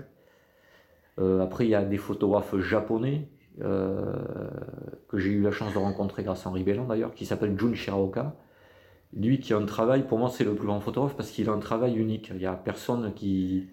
Euh, 1.18 1.42
après, 1.42 1.66
il 1.66 1.70
y 1.70 1.74
a 1.74 1.84
des 1.84 1.98
photographes 1.98 2.56
japonais 2.58 3.28
euh, 3.60 4.14
que 5.08 5.18
j'ai 5.18 5.30
eu 5.30 5.40
la 5.40 5.52
chance 5.52 5.72
de 5.72 5.78
rencontrer 5.78 6.24
grâce 6.24 6.46
à 6.46 6.50
Henri 6.50 6.64
Bellan 6.64 6.86
d'ailleurs, 6.86 7.14
qui 7.14 7.26
s'appelle 7.26 7.58
Jun 7.58 7.74
Shiraoka. 7.74 8.34
Lui 9.12 9.38
qui 9.38 9.52
a 9.52 9.58
un 9.58 9.64
travail, 9.64 10.08
pour 10.08 10.18
moi 10.18 10.28
c'est 10.28 10.42
le 10.42 10.56
plus 10.56 10.66
grand 10.66 10.80
photographe 10.80 11.16
parce 11.16 11.30
qu'il 11.30 11.48
a 11.48 11.52
un 11.52 11.60
travail 11.60 11.96
unique. 11.96 12.30
Il 12.34 12.38
n'y 12.38 12.46
a 12.46 12.54
personne 12.54 13.12
qui... 13.14 13.68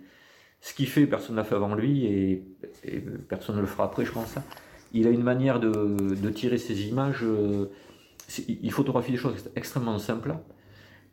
Ce 0.60 0.76
qu'il 0.76 0.88
fait, 0.88 1.08
personne 1.08 1.36
ne 1.36 1.42
l'a 1.42 1.44
fait 1.44 1.56
avant 1.56 1.74
lui 1.74 2.06
et, 2.06 2.46
personne 3.28 3.56
ne 3.56 3.62
le 3.62 3.68
fera 3.68 3.86
après, 3.86 4.06
je 4.06 4.12
pense. 4.12 4.36
Il 4.94 5.08
a 5.08 5.10
une 5.10 5.24
manière 5.24 5.60
de, 5.60 6.30
tirer 6.30 6.60
ses 6.60 6.88
images. 6.88 7.24
euh, 7.24 7.66
Il 8.48 8.72
photographie 8.72 9.12
des 9.12 9.18
choses 9.18 9.50
extrêmement 9.56 9.98
simples. 9.98 10.36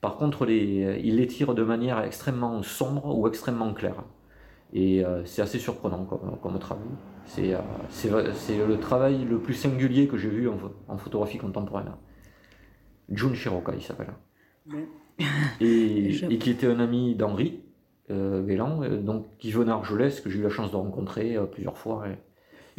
Par 0.02 0.16
contre, 0.16 0.46
il 0.50 1.16
les 1.16 1.26
tire 1.26 1.54
de 1.54 1.62
manière 1.62 2.00
extrêmement 2.02 2.62
sombre 2.62 3.16
ou 3.16 3.26
extrêmement 3.26 3.72
claire. 3.72 4.04
Et 4.72 5.04
euh, 5.04 5.24
c'est 5.24 5.40
assez 5.42 5.58
surprenant 5.58 6.04
comme, 6.04 6.36
comme 6.42 6.58
travail. 6.58 6.84
C'est 7.26 7.54
euh, 7.54 7.58
c'est 7.88 8.08
vrai- 8.08 8.26
c'est 8.34 8.58
le 8.66 8.78
travail 8.78 9.24
le 9.24 9.38
plus 9.38 9.54
singulier 9.54 10.08
que 10.08 10.16
j'ai 10.18 10.28
vu 10.28 10.48
en, 10.48 10.58
en 10.88 10.98
photographie 10.98 11.38
contemporaine. 11.38 11.92
Jun 13.10 13.32
Shiroka, 13.34 13.72
il 13.74 13.82
s'appelle. 13.82 14.12
Ouais. 14.70 14.86
Et, 15.60 16.10
et 16.30 16.38
qui 16.38 16.50
était 16.50 16.66
un 16.66 16.80
ami 16.80 17.14
d'Henri 17.14 17.60
euh, 18.10 18.42
Vélan, 18.44 18.82
euh, 18.82 18.98
donc 19.00 19.26
qui 19.38 19.50
venait 19.52 19.70
à 19.72 19.74
Argelès, 19.76 20.20
que 20.20 20.28
j'ai 20.30 20.38
eu 20.38 20.42
la 20.42 20.50
chance 20.50 20.70
de 20.70 20.76
rencontrer 20.76 21.36
euh, 21.36 21.44
plusieurs 21.44 21.76
fois. 21.78 22.06
et 22.08 22.16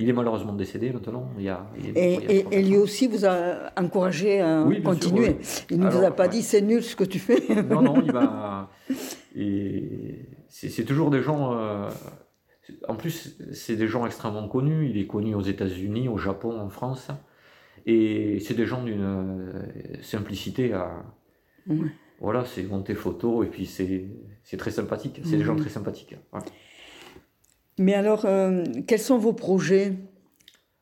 il 0.02 0.08
est 0.08 0.13
malheureusement 0.13 0.54
décédé 0.54 0.91
maintenant. 0.93 1.28
Il 1.38 1.43
y 1.43 1.49
a, 1.49 1.65
il 1.78 1.88
est- 1.88 1.99
Et, 1.99 2.13
il 2.13 2.54
y 2.54 2.56
a 2.56 2.60
et- 2.60 2.63
lui 2.63 2.78
aussi 2.78 3.08
vous 3.08 3.25
a 3.25 3.71
encouragé 3.78 4.39
à 4.41 4.62
Oui, 4.63 4.80
bien 4.80 4.93
sûr, 4.93 5.02
continuer. 5.12 5.36
oui. 5.39 5.63
Il 5.71 5.80
ne 5.80 5.89
vous 5.89 6.04
a 6.06 6.12
pas 6.12 6.23
ouais. 6.23 6.30
dit 6.30 6.41
c'est 6.43 6.62
nul 6.62 6.82
ce 6.84 6.95
que 6.95 7.04
tu 7.04 7.19
fais. 7.19 7.41
Non, 7.63 7.82
non, 7.82 8.02
il 8.06 8.12
va. 8.13 8.69
Et 9.41 10.25
c'est 10.49 10.84
toujours 10.84 11.10
des 11.12 11.21
gens. 11.21 11.54
euh, 11.58 11.89
En 12.88 12.95
plus, 12.95 13.38
c'est 13.54 13.75
des 13.78 13.88
gens 13.88 14.06
extrêmement 14.06 14.47
connus. 14.47 14.89
Il 14.89 14.97
est 14.97 15.08
connu 15.08 15.34
aux 15.34 15.41
États-Unis, 15.41 16.10
au 16.10 16.17
Japon, 16.17 16.60
en 16.60 16.69
France. 16.69 17.08
Et 17.86 18.39
c'est 18.41 18.54
des 18.54 18.65
gens 18.65 18.84
d'une 18.84 19.02
euh, 19.02 20.02
simplicité 20.02 20.73
à. 20.73 20.91
Voilà, 22.19 22.43
c'est 22.43 22.63
monter 22.63 22.95
photo 22.95 23.43
et 23.43 23.47
puis 23.47 23.65
c'est 23.65 24.58
très 24.58 24.71
sympathique. 24.71 25.21
C'est 25.23 25.38
des 25.38 25.43
gens 25.43 25.54
Mhm. 25.54 25.62
très 25.62 25.69
sympathiques. 25.69 26.15
Voilà. 26.32 26.45
Mais 27.78 27.93
alors, 27.93 28.25
euh, 28.25 28.63
quels 28.88 28.99
sont 28.99 29.17
vos 29.17 29.32
projets? 29.34 29.93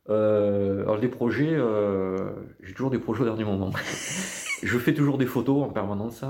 Euh, 0.09 0.81
alors 0.83 0.97
les 0.97 1.09
projets, 1.09 1.51
euh, 1.53 2.31
j'ai 2.63 2.73
toujours 2.73 2.89
des 2.89 2.97
projets 2.97 3.21
au 3.21 3.25
dernier 3.25 3.43
moment. 3.43 3.69
je 4.63 4.77
fais 4.79 4.93
toujours 4.95 5.17
des 5.19 5.25
photos 5.27 5.63
en 5.63 5.69
permanence. 5.69 6.23
Euh, 6.23 6.27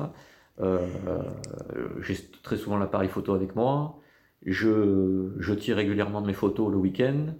j'ai 0.59 2.15
très 2.43 2.57
souvent 2.57 2.77
l'appareil 2.77 3.09
photo 3.09 3.33
avec 3.33 3.55
moi. 3.55 3.99
Je, 4.45 5.31
je 5.39 5.53
tire 5.53 5.75
régulièrement 5.77 6.21
mes 6.21 6.33
photos 6.33 6.71
le 6.71 6.77
week-end. 6.77 7.33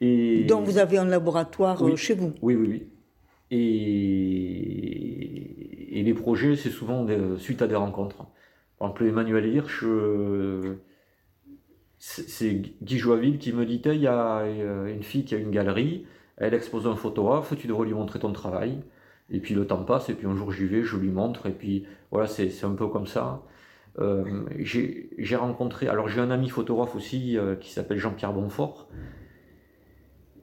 Et... 0.00 0.44
Donc 0.44 0.64
vous 0.64 0.78
avez 0.78 0.98
un 0.98 1.04
laboratoire 1.06 1.80
Oui. 1.82 1.92
euh, 1.92 1.96
chez 1.96 2.14
vous? 2.14 2.32
Oui, 2.42 2.56
oui, 2.56 2.66
oui. 2.68 2.88
Et, 4.24 5.98
et 5.98 6.02
les 6.02 6.14
projets, 6.14 6.56
c'est 6.56 6.70
souvent 6.70 7.04
des- 7.04 7.38
suite 7.38 7.62
à 7.62 7.66
des 7.68 7.76
rencontres. 7.76 8.26
Par 8.78 8.88
exemple, 8.88 9.04
Emmanuel 9.06 9.46
Hirsch, 9.46 9.84
euh, 9.84 10.74
c'est 11.98 12.60
Guy 12.82 12.98
Joaville 12.98 13.38
qui 13.38 13.52
me 13.52 13.64
dit 13.64 13.80
il 13.84 14.00
y 14.00 14.06
a 14.08 14.38
euh, 14.40 14.92
une 14.92 15.02
fille 15.02 15.24
qui 15.24 15.34
a 15.34 15.38
une 15.38 15.50
galerie, 15.50 16.06
elle 16.36 16.54
expose 16.54 16.86
un 16.86 16.96
photographe, 16.96 17.54
tu 17.56 17.66
devrais 17.66 17.86
lui 17.86 17.94
montrer 17.94 18.18
ton 18.18 18.32
travail. 18.32 18.82
Et 19.30 19.40
puis 19.40 19.54
le 19.54 19.66
temps 19.66 19.82
passe, 19.84 20.08
et 20.10 20.14
puis 20.14 20.26
un 20.26 20.36
jour 20.36 20.52
j'y 20.52 20.66
vais, 20.66 20.82
je 20.82 20.96
lui 20.96 21.10
montre, 21.10 21.46
et 21.46 21.52
puis 21.52 21.86
voilà, 22.10 22.26
c'est 22.26 22.50
un 22.64 22.72
peu 22.72 22.86
comme 22.88 23.06
ça. 23.06 23.42
Euh, 24.00 24.44
j'ai 24.58 25.36
rencontré, 25.36 25.88
alors 25.88 26.08
j'ai 26.08 26.20
un 26.20 26.30
ami 26.30 26.48
photographe 26.48 26.94
aussi 26.96 27.38
euh, 27.38 27.54
qui 27.56 27.70
s'appelle 27.72 27.98
Jean-Pierre 27.98 28.32
Bonfort, 28.32 28.88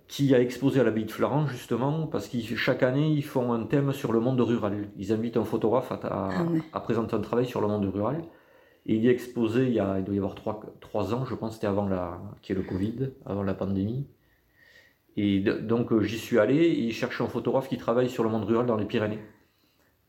qui 0.08 0.34
a 0.36 0.42
exposé 0.42 0.80
à 0.80 0.84
l'abbaye 0.84 1.06
de 1.06 1.12
Florent 1.12 1.48
justement 1.48 2.06
parce 2.06 2.28
que 2.28 2.38
chaque 2.56 2.84
année 2.84 3.10
ils 3.12 3.24
font 3.24 3.54
un 3.54 3.64
thème 3.64 3.94
sur 3.94 4.12
le 4.12 4.20
monde 4.20 4.42
rural. 4.42 4.90
Ils 4.98 5.14
invitent 5.14 5.38
un 5.38 5.46
photographe 5.46 5.92
à, 5.92 5.96
à- 5.96 6.30
Ah 6.32 6.46
à 6.74 6.80
présenter 6.82 7.16
un 7.16 7.22
travail 7.22 7.46
sur 7.46 7.62
le 7.62 7.68
monde 7.68 7.86
rural. 7.86 8.24
Et 8.88 8.96
il 8.96 9.04
y 9.04 9.08
a 9.08 9.12
exposé 9.12 9.68
il, 9.68 9.74
y 9.74 9.80
a, 9.80 10.00
il 10.00 10.04
doit 10.04 10.16
y 10.16 10.18
avoir 10.18 10.36
trois, 10.36 10.60
trois 10.82 11.14
ans, 11.14 11.24
je 11.24 11.36
pense, 11.36 11.54
c'était 11.54 11.68
avant 11.68 11.88
la, 11.88 12.20
qu'il 12.42 12.56
y 12.56 12.60
ait 12.60 12.62
le 12.62 12.68
Covid, 12.68 13.12
avant 13.26 13.44
la 13.44 13.54
pandémie. 13.54 14.08
Et 15.18 15.40
donc 15.40 15.92
euh, 15.92 16.02
j'y 16.02 16.18
suis 16.18 16.40
allé 16.40 16.56
et 16.56 16.80
il 16.80 16.94
cherchait 16.94 17.24
un 17.24 17.28
photographe 17.28 17.68
qui 17.68 17.78
travaille 17.78 18.10
sur 18.10 18.24
le 18.24 18.30
monde 18.30 18.46
rural 18.46 18.66
dans 18.66 18.78
les 18.78 18.86
Pyrénées. 18.86 19.20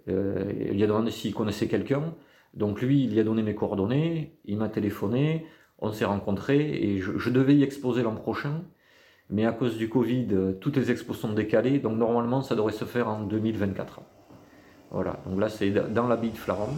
Euh, 0.09 0.45
il 0.69 0.73
lui 0.75 0.83
a 0.85 0.87
demandé 0.87 1.11
s'il 1.11 1.35
connaissait 1.35 1.69
quelqu'un. 1.69 2.15
Donc 2.55 2.81
lui, 2.83 3.05
il 3.05 3.13
lui 3.13 3.21
a 3.21 3.25
donné 3.25 3.43
mes 3.43 3.55
coordonnées, 3.55 4.37
il 4.45 4.59
m'a 4.59 4.69
téléphoné, 4.69 5.47
on 5.79 5.91
s'est 5.93 6.05
rencontrés 6.05 6.71
et 6.71 6.99
je, 6.99 7.17
je 7.19 7.31
devais 7.31 7.55
y 7.57 7.63
exposer 7.63 8.03
l'an 8.03 8.15
prochain. 8.15 8.63
Mais 9.31 9.47
à 9.47 9.53
cause 9.53 9.77
du 9.79 9.89
Covid, 9.89 10.27
euh, 10.33 10.53
toutes 10.53 10.77
les 10.77 10.91
expos 10.91 11.19
sont 11.19 11.33
décalées, 11.33 11.79
donc 11.79 11.97
normalement 11.97 12.43
ça 12.43 12.55
devrait 12.55 12.73
se 12.73 12.85
faire 12.85 13.09
en 13.09 13.23
2024. 13.23 14.01
Voilà, 14.91 15.21
donc 15.27 15.41
là 15.41 15.49
c'est 15.49 15.71
dans 15.71 16.07
l'abbaye 16.07 16.31
de 16.31 16.37
Flaran. 16.37 16.69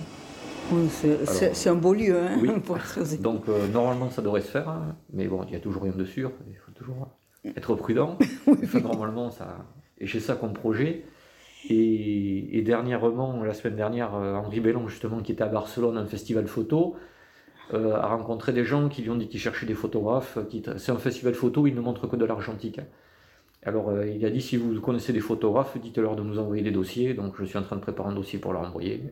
Oui, 0.73 0.89
c'est- 0.89 1.69
un 1.69 1.75
beau 1.75 1.93
lieu 1.93 2.17
hein, 2.17 2.39
Oui. 2.41 2.49
pour 2.65 2.77
exposer. 2.79 3.19
Donc 3.19 3.49
euh, 3.49 3.67
normalement 3.69 4.09
ça 4.11 4.23
devrait 4.23 4.41
se 4.41 4.51
faire, 4.51 4.69
hein, 4.69 4.97
mais 5.13 5.27
bon, 5.27 5.43
il 5.45 5.51
n'y 5.51 5.57
a 5.57 5.61
toujours 5.61 5.83
rien 5.83 5.93
de 5.93 6.05
sûr, 6.05 6.31
il 6.49 6.55
faut 6.57 6.71
toujours 6.73 7.09
être 7.57 7.75
prudent. 7.75 8.19
Enfin, 8.49 8.81
normalement, 8.81 9.31
ça. 9.31 9.59
Et 9.99 10.07
j'ai 10.07 10.21
ça 10.21 10.35
comme 10.37 10.53
projet. 10.55 11.05
Et, 11.71 12.59
et 12.59 12.63
dernièrement, 12.63 13.43
la 13.43 13.55
semaine 13.55 13.77
dernière, 13.77 14.15
euh, 14.15 14.35
Henri 14.35 14.61
Bellon, 14.61 14.87
justement, 14.89 15.21
qui 15.21 15.33
était 15.33 15.45
à 15.45 15.49
Barcelone, 15.49 15.97
un 15.97 16.07
festival 16.07 16.47
photo, 16.47 16.95
euh, 17.73 17.95
a 17.95 18.07
rencontré 18.09 18.53
des 18.53 18.65
gens 18.65 18.89
qui 18.91 19.01
lui 19.03 19.11
ont 19.11 19.17
dit 19.17 19.29
qu'ils 19.29 19.41
cherchaient 19.41 19.65
des 19.67 19.75
photographes. 19.75 20.39
qui- 20.51 20.63
C'est 20.77 20.93
un 20.93 20.99
festival 20.99 21.33
photo, 21.35 21.67
il 21.67 21.75
ne 21.75 21.81
montre 21.81 22.07
que 22.07 22.17
de 22.17 22.25
l'argentique. 22.27 22.81
Alors 23.63 23.89
euh, 23.89 24.07
il 24.07 24.23
a 24.27 24.31
dit 24.31 24.43
si 24.43 24.59
vous 24.59 24.79
connaissez 24.83 25.15
des 25.15 25.21
photographes, 25.21 25.79
dites-leur 25.81 26.17
de 26.17 26.23
nous 26.23 26.39
envoyer 26.39 26.63
des 26.63 26.71
dossiers. 26.71 27.15
Donc 27.15 27.35
je 27.39 27.45
suis 27.45 27.57
en 27.57 27.63
train 27.63 27.77
de 27.77 27.81
préparer 27.81 28.11
un 28.11 28.15
dossier 28.15 28.39
pour 28.39 28.53
leur 28.53 28.61
envoyer. 28.61 29.03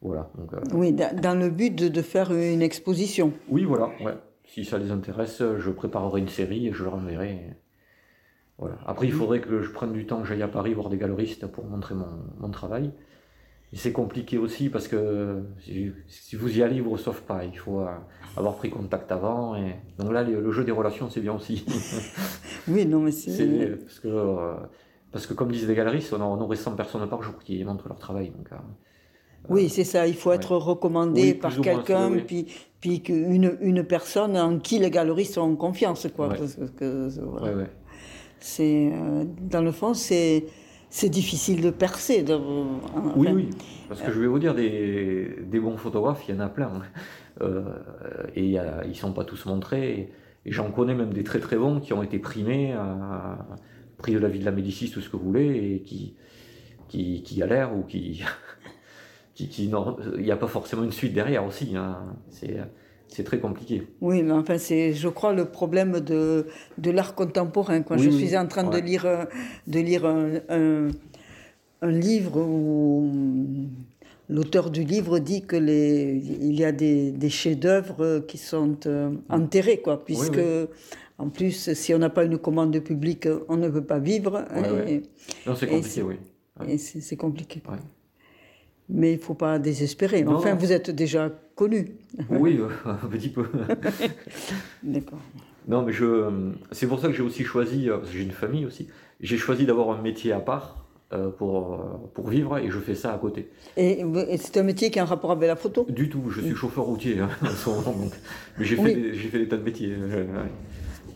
Voilà. 0.00 0.30
Donc, 0.38 0.54
euh, 0.54 0.60
Oui, 0.72 0.92
da- 0.94 1.12
dans 1.12 1.38
le 1.38 1.50
but 1.50 1.74
de, 1.74 1.88
de 1.88 2.00
faire 2.00 2.32
une 2.32 2.62
exposition. 2.62 3.34
oui, 3.50 3.64
voilà, 3.64 3.90
ouais. 4.02 4.14
Si 4.52 4.64
ça 4.64 4.78
les 4.78 4.90
intéresse, 4.90 5.42
je 5.58 5.70
préparerai 5.70 6.20
une 6.20 6.28
série 6.28 6.66
et 6.66 6.72
je 6.72 6.82
leur 6.82 6.94
enverrai. 6.94 7.56
Voilà. 8.58 8.76
Après, 8.84 9.06
il 9.06 9.12
faudrait 9.12 9.40
que 9.40 9.62
je 9.62 9.70
prenne 9.70 9.92
du 9.92 10.06
temps, 10.06 10.20
que 10.20 10.26
j'aille 10.26 10.42
à 10.42 10.48
Paris 10.48 10.74
voir 10.74 10.88
des 10.88 10.98
galeristes 10.98 11.46
pour 11.46 11.64
montrer 11.64 11.94
mon, 11.94 12.08
mon 12.38 12.50
travail. 12.50 12.92
Et 13.72 13.76
c'est 13.76 13.92
compliqué 13.92 14.36
aussi 14.36 14.68
parce 14.68 14.88
que 14.88 15.42
si, 16.08 16.34
vous 16.34 16.58
y 16.58 16.62
allez, 16.62 16.76
ils 16.76 16.78
ne 16.78 16.84
vous 16.84 16.90
reçoivent 16.90 17.22
pas. 17.22 17.44
Il 17.44 17.56
faut 17.56 17.80
euh, 17.80 17.94
avoir 18.36 18.56
pris 18.56 18.70
contact 18.70 19.12
avant. 19.12 19.54
Et... 19.54 19.76
Donc 19.98 20.12
là, 20.12 20.24
le, 20.24 20.50
jeu 20.50 20.64
des 20.64 20.72
relations, 20.72 21.08
c'est 21.08 21.20
bien 21.20 21.34
aussi. 21.34 21.64
Oui, 22.68 22.84
non, 22.84 23.00
mais 23.00 23.10
c'est. 23.10 23.78
Parce, 23.78 24.00
que, 24.00 24.08
euh, 24.08 24.54
parce 25.10 25.26
que, 25.26 25.32
comme 25.32 25.50
disent 25.50 25.66
les 25.66 25.74
galeristes, 25.74 26.12
on 26.12 26.20
aurait 26.20 26.56
100 26.56 26.76
personnes 26.76 27.08
par 27.08 27.22
jour 27.22 27.38
qui 27.42 27.64
montrent 27.64 27.88
leur 27.88 27.98
travail. 27.98 28.30
Donc, 28.30 28.52
euh, 28.52 28.56
Oui, 29.48 29.68
c'est 29.68 29.84
ça. 29.84 30.06
Il 30.06 30.14
faut 30.14 30.30
Ouais. 30.30 30.36
être 30.36 30.54
recommandé 30.56 31.22
Oui, 31.22 31.34
par 31.34 31.60
quelqu'un, 31.60 32.10
oui, 32.10 32.22
puis, 32.26 32.46
puis 32.80 33.02
qu'une 33.02 33.56
une 33.60 33.82
personne 33.84 34.36
en 34.36 34.58
qui 34.58 34.78
les 34.78 34.90
galeristes 34.90 35.38
ont 35.38 35.56
confiance. 35.56 36.06
Quoi, 36.14 36.28
Ouais. 36.28 36.36
parce 36.38 36.56
que, 36.76 37.08
voilà. 37.24 37.56
ouais. 37.56 37.66
C'est, 38.38 38.90
euh, 38.92 39.24
dans 39.40 39.62
le 39.62 39.72
fond, 39.72 39.92
c'est, 39.94 40.46
c'est 40.88 41.08
difficile 41.10 41.60
de 41.62 41.70
percer. 41.70 42.22
De, 42.22 42.34
enfin, 42.34 43.12
Oui, 43.16 43.28
oui. 43.34 43.50
Parce 43.88 44.00
que 44.02 44.12
je 44.12 44.20
vais 44.20 44.26
vous 44.28 44.38
dire, 44.38 44.54
des, 44.54 45.36
des 45.42 45.58
bons 45.60 45.76
photographes, 45.76 46.22
il 46.28 46.34
y 46.34 46.38
en 46.38 46.40
a 46.40 46.48
plein. 46.48 46.70
Euh, 47.42 47.62
et 48.36 48.44
il 48.44 48.50
y 48.50 48.58
a- 48.58 48.82
ils 48.84 48.90
ne 48.90 48.94
sont 48.94 49.12
pas 49.12 49.24
tous 49.24 49.46
montrés. 49.46 50.10
Et 50.46 50.52
j'en 50.52 50.70
connais 50.70 50.94
même 50.94 51.12
des 51.12 51.24
très 51.24 51.38
très 51.40 51.56
bons 51.56 51.80
qui 51.80 51.92
ont 51.92 52.02
été 52.02 52.18
primés, 52.18 52.72
euh, 52.74 53.34
prix 53.98 54.14
de 54.14 54.18
la 54.18 54.28
vie 54.28 54.38
de 54.38 54.44
la 54.44 54.52
Médicis, 54.52 54.90
tout 54.90 55.00
ce 55.00 55.10
que 55.10 55.16
vous 55.16 55.24
voulez, 55.24 55.74
et 55.74 55.82
qui, 55.82 56.14
qui, 56.88 57.22
qui 57.22 57.36
galèrent 57.36 57.76
ou 57.76 57.82
qui. 57.82 58.22
Qui, 59.48 59.66
qui 59.66 59.72
il 60.16 60.22
n'y 60.22 60.30
a 60.30 60.36
pas 60.36 60.46
forcément 60.46 60.82
une 60.84 60.92
suite 60.92 61.14
derrière 61.14 61.44
aussi. 61.44 61.76
Hein. 61.76 61.98
C'est 63.08 63.24
très 63.24 63.40
compliqué. 63.40 63.88
Oui, 64.00 64.22
mais 64.22 64.32
enfin, 64.32 64.58
c'est, 64.58 64.92
je 64.92 65.08
crois, 65.08 65.32
le 65.32 65.46
problème 65.46 65.98
de, 66.00 66.46
de 66.78 66.90
l'art 66.90 67.14
contemporain. 67.14 67.82
Quand 67.82 67.98
je 67.98 68.10
suis 68.10 68.36
en 68.36 68.46
train 68.46 68.64
de 68.64 68.78
lire, 68.78 69.26
de 69.66 69.80
lire 69.80 70.06
un, 70.06 70.88
un, 71.82 71.90
livre 71.90 72.40
où 72.40 73.10
l'auteur 74.28 74.70
du 74.70 74.84
livre 74.84 75.18
dit 75.18 75.42
que 75.42 75.56
les, 75.56 76.22
il 76.40 76.54
y 76.58 76.64
a 76.64 76.70
des, 76.70 77.10
des 77.10 77.30
chefs-d'œuvre 77.30 78.20
qui 78.28 78.38
sont 78.38 78.76
euh, 78.86 79.10
enterrés, 79.28 79.80
quoi, 79.80 80.04
puisque. 80.04 80.40
En 81.18 81.28
plus, 81.28 81.74
si 81.74 81.92
on 81.92 81.98
n'a 81.98 82.08
pas 82.08 82.24
une 82.24 82.38
commande 82.38 82.80
publique, 82.80 83.28
on 83.50 83.58
ne 83.58 83.68
peut 83.68 83.84
pas 83.84 83.98
vivre. 83.98 84.42
non, 85.46 85.54
c'est 85.54 85.66
compliqué, 85.66 86.02
oui. 86.02 86.16
Et 86.66 86.78
c'est 86.78 87.16
compliqué. 87.16 87.62
Mais 88.92 89.12
il 89.12 89.16
ne 89.16 89.22
faut 89.22 89.34
pas 89.34 89.58
désespérer. 89.58 90.24
Enfin, 90.26 90.54
vous 90.54 90.72
êtes 90.72 90.90
déjà 90.90 91.30
connu. 91.54 91.92
Oui, 92.28 92.58
euh, 92.58 92.68
un 92.90 93.08
petit 93.08 93.28
peu. 93.28 93.46
D'accord. 94.82 95.20
Non, 95.68 95.82
mais 95.82 95.92
je, 95.92 96.50
c'est 96.72 96.86
pour 96.86 96.98
ça 96.98 97.08
que 97.08 97.14
j'ai 97.14 97.22
aussi 97.22 97.44
choisi, 97.44 97.88
euh, 97.88 97.98
parce 97.98 98.10
que 98.10 98.16
j'ai 98.16 98.24
une 98.24 98.30
famille 98.30 98.66
aussi, 98.66 98.88
j'ai 99.20 99.36
choisi 99.36 99.66
d'avoir 99.66 99.90
un 99.90 100.02
métier 100.02 100.32
à 100.32 100.40
part 100.40 100.86
euh, 101.12 101.30
pour, 101.30 101.78
pour 102.14 102.28
vivre 102.28 102.58
et 102.58 102.70
je 102.70 102.78
fais 102.78 102.94
ça 102.94 103.12
à 103.12 103.18
côté. 103.18 103.50
Et, 103.76 104.04
c'est 104.38 104.56
un 104.56 104.62
métier 104.62 104.90
qui 104.90 104.98
a 104.98 105.02
un 105.02 105.06
rapport 105.06 105.30
avec 105.30 105.46
la 105.46 105.56
photo? 105.56 105.86
Du 105.88 106.08
tout, 106.08 106.30
je 106.30 106.40
suis 106.40 106.54
chauffeur 106.54 106.84
routier 106.84 107.20
hein, 107.20 107.28
en 107.42 107.50
ce 107.50 107.68
moment, 107.68 107.94
mais 108.58 108.64
j'ai 108.64 108.76
fait, 108.76 108.94
des, 108.94 109.12
fait 109.12 109.38
des 109.38 109.48
tas 109.48 109.58
de 109.58 109.62
métiers. 109.62 109.94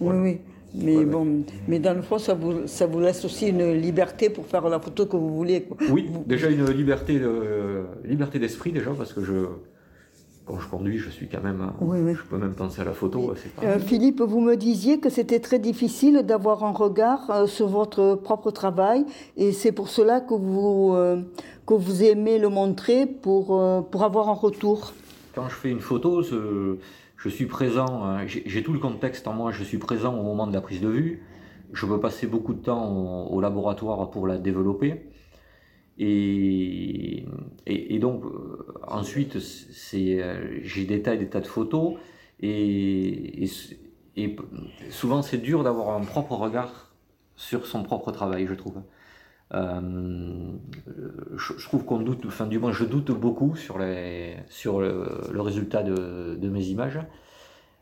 Oui, 0.00 0.14
oui. 0.16 0.40
Mais 0.74 1.04
bon, 1.04 1.44
mais 1.68 1.78
dans 1.78 1.94
le 1.94 2.02
fond, 2.02 2.18
ça 2.18 2.34
vous, 2.34 2.66
ça 2.66 2.86
vous 2.86 3.00
laisse 3.00 3.24
aussi 3.24 3.48
une 3.48 3.72
liberté 3.72 4.28
pour 4.28 4.46
faire 4.46 4.68
la 4.68 4.80
photo 4.80 5.06
que 5.06 5.16
vous 5.16 5.34
voulez. 5.34 5.68
Oui, 5.90 6.10
déjà 6.26 6.50
une 6.50 6.68
liberté, 6.70 7.18
de, 7.18 7.84
liberté 8.04 8.38
d'esprit 8.38 8.72
déjà 8.72 8.90
parce 8.90 9.12
que 9.12 9.22
je, 9.22 9.46
quand 10.46 10.58
je 10.58 10.68
conduis, 10.68 10.98
je 10.98 11.10
suis 11.10 11.28
quand 11.28 11.42
même, 11.42 11.70
je 11.80 12.22
peux 12.28 12.36
même 12.36 12.54
penser 12.54 12.82
à 12.82 12.84
la 12.84 12.92
photo. 12.92 13.32
Euh, 13.62 13.78
Philippe, 13.78 14.20
vous 14.20 14.40
me 14.40 14.56
disiez 14.56 14.98
que 14.98 15.08
c'était 15.08 15.40
très 15.40 15.58
difficile 15.58 16.22
d'avoir 16.22 16.64
un 16.64 16.72
regard 16.72 17.30
euh, 17.30 17.46
sur 17.46 17.68
votre 17.68 18.16
propre 18.16 18.50
travail, 18.50 19.06
et 19.36 19.52
c'est 19.52 19.72
pour 19.72 19.88
cela 19.88 20.20
que 20.20 20.34
vous 20.34 20.92
euh, 20.94 21.22
que 21.66 21.74
vous 21.74 22.02
aimez 22.02 22.38
le 22.38 22.48
montrer 22.48 23.06
pour 23.06 23.46
pour 23.90 24.02
avoir 24.02 24.28
un 24.28 24.34
retour. 24.34 24.92
Quand 25.34 25.48
je 25.48 25.54
fais 25.54 25.70
une 25.70 25.80
photo, 25.80 26.22
je 26.22 27.28
suis 27.28 27.46
présent, 27.46 28.04
hein, 28.04 28.26
j'ai 28.26 28.62
tout 28.62 28.72
le 28.72 28.78
contexte 28.78 29.26
en 29.26 29.32
moi, 29.32 29.50
je 29.52 29.64
suis 29.64 29.78
présent 29.78 30.16
au 30.16 30.22
moment 30.22 30.46
de 30.46 30.52
la 30.52 30.60
prise 30.60 30.80
de 30.80 30.88
vue, 30.88 31.22
je 31.72 31.86
peux 31.86 31.98
passer 31.98 32.26
beaucoup 32.26 32.54
de 32.54 32.62
temps 32.62 33.26
au, 33.26 33.40
laboratoire 33.40 34.10
pour 34.10 34.26
la 34.26 34.38
développer. 34.38 35.06
Et, 35.98 37.24
donc, 38.00 38.24
euh, 38.24 38.74
ensuite, 38.86 39.36
euh, 39.36 40.58
j'ai 40.62 40.84
des 40.84 41.02
tas 41.02 41.14
et 41.14 41.18
des 41.18 41.28
tas 41.28 41.40
de 41.40 41.46
photos, 41.46 41.94
et 42.40 43.46
souvent 44.90 45.22
c'est 45.22 45.38
dur 45.38 45.62
d'avoir 45.62 45.96
un 45.96 46.04
propre 46.04 46.32
regard 46.32 46.94
sur 47.36 47.66
son 47.66 47.82
propre 47.82 48.12
travail, 48.12 48.46
je 48.46 48.54
trouve. 48.54 48.82
Euh, 49.52 49.80
je, 51.36 51.64
trouve 51.64 51.84
qu'on 51.84 51.98
doute, 52.00 52.24
enfin 52.26 52.46
du 52.46 52.58
moins 52.58 52.72
je 52.72 52.84
doute 52.84 53.10
beaucoup 53.10 53.54
sur, 53.56 53.78
les, 53.78 54.36
sur 54.48 54.80
le, 54.80 55.40
résultat 55.40 55.82
de, 55.82 56.34
de, 56.34 56.48
mes 56.48 56.64
images. 56.64 56.98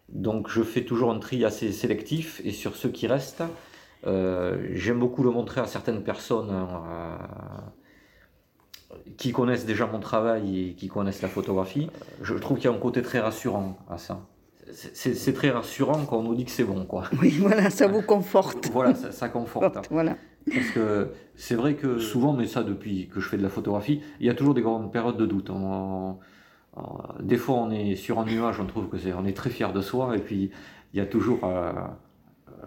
Donc 0.08 0.48
je 0.48 0.62
fais 0.62 0.84
toujours 0.84 1.12
un 1.12 1.18
tri 1.18 1.44
assez 1.44 1.72
sélectif 1.72 2.42
et 2.44 2.50
sur 2.50 2.76
ceux 2.76 2.90
qui 2.90 3.06
restent, 3.06 3.44
euh, 4.06 4.66
j'aime 4.72 4.98
beaucoup 4.98 5.22
le 5.22 5.30
montrer 5.30 5.60
à 5.60 5.66
certaines 5.66 6.02
personnes 6.02 6.50
euh, 6.50 7.16
qui 9.16 9.32
connaissent 9.32 9.64
déjà 9.64 9.86
mon 9.86 10.00
travail 10.00 10.68
et 10.68 10.72
qui 10.74 10.88
connaissent 10.88 11.22
la 11.22 11.28
photographie. 11.28 11.88
Je 12.22 12.34
trouve 12.34 12.58
qu'il 12.58 12.68
y 12.68 12.72
a 12.72 12.76
un 12.76 12.80
côté 12.80 13.02
très 13.02 13.20
rassurant 13.20 13.78
à 13.88 13.98
ça. 13.98 14.20
C'est 14.72 15.34
très 15.34 15.50
rassurant 15.50 16.04
quand 16.06 16.18
on 16.18 16.22
nous 16.22 16.34
dit 16.34 16.44
que 16.44 16.50
c'est 16.50 16.64
bon. 16.64 16.84
Quoi. 16.84 17.04
Oui, 17.20 17.36
voilà, 17.38 17.70
ça 17.70 17.86
vous 17.86 18.02
conforte. 18.06 18.70
voilà, 18.72 18.94
ça, 18.94 19.12
ça 19.12 19.28
conforte. 19.28 19.88
voilà. 19.90 20.16
Parce 20.50 20.70
que 20.70 21.08
c'est 21.34 21.54
vrai 21.54 21.74
que 21.74 21.98
souvent, 21.98 22.32
mais 22.32 22.46
ça 22.46 22.62
depuis 22.62 23.08
que 23.08 23.20
je 23.20 23.28
fais 23.28 23.36
de 23.36 23.42
la 23.42 23.48
photographie, 23.48 24.00
il 24.20 24.26
y 24.26 24.30
a 24.30 24.34
toujours 24.34 24.54
des 24.54 24.62
grandes 24.62 24.92
périodes 24.92 25.16
de 25.16 25.26
doute. 25.26 25.50
des 27.20 27.36
fois, 27.36 27.56
on 27.56 27.70
est 27.70 27.96
sur 27.96 28.18
un 28.18 28.24
nuage, 28.24 28.60
on 28.60 28.66
trouve 28.66 28.88
que 28.88 28.98
c'est, 28.98 29.12
on 29.12 29.24
est 29.24 29.36
très 29.36 29.50
fier 29.50 29.72
de 29.72 29.80
soi, 29.80 30.16
et 30.16 30.20
puis 30.20 30.50
il 30.92 30.98
y 30.98 31.00
a 31.00 31.06
toujours 31.06 31.40
euh, 31.44 31.72
euh, 32.62 32.66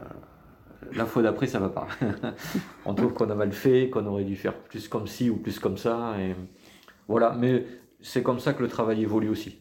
la 0.94 1.06
fois 1.06 1.22
d'après, 1.22 1.48
ça 1.48 1.60
va 1.60 1.70
pas. 1.70 1.88
on 2.86 2.94
trouve 2.94 3.14
qu'on 3.14 3.30
a 3.30 3.36
mal 3.36 3.52
fait, 3.52 3.90
qu'on 3.90 4.06
aurait 4.06 4.24
dû 4.24 4.36
faire 4.36 4.54
plus 4.54 4.88
comme 4.88 5.08
ci 5.08 5.30
ou 5.30 5.38
plus 5.38 5.60
comme 5.60 5.78
ça, 5.78 6.16
et 6.20 6.36
voilà. 7.08 7.36
Mais 7.38 7.66
c'est 8.02 8.24
comme 8.24 8.40
ça 8.40 8.54
que 8.54 8.64
le 8.64 8.70
travail 8.70 9.02
évolue 9.02 9.30
aussi. 9.30 9.60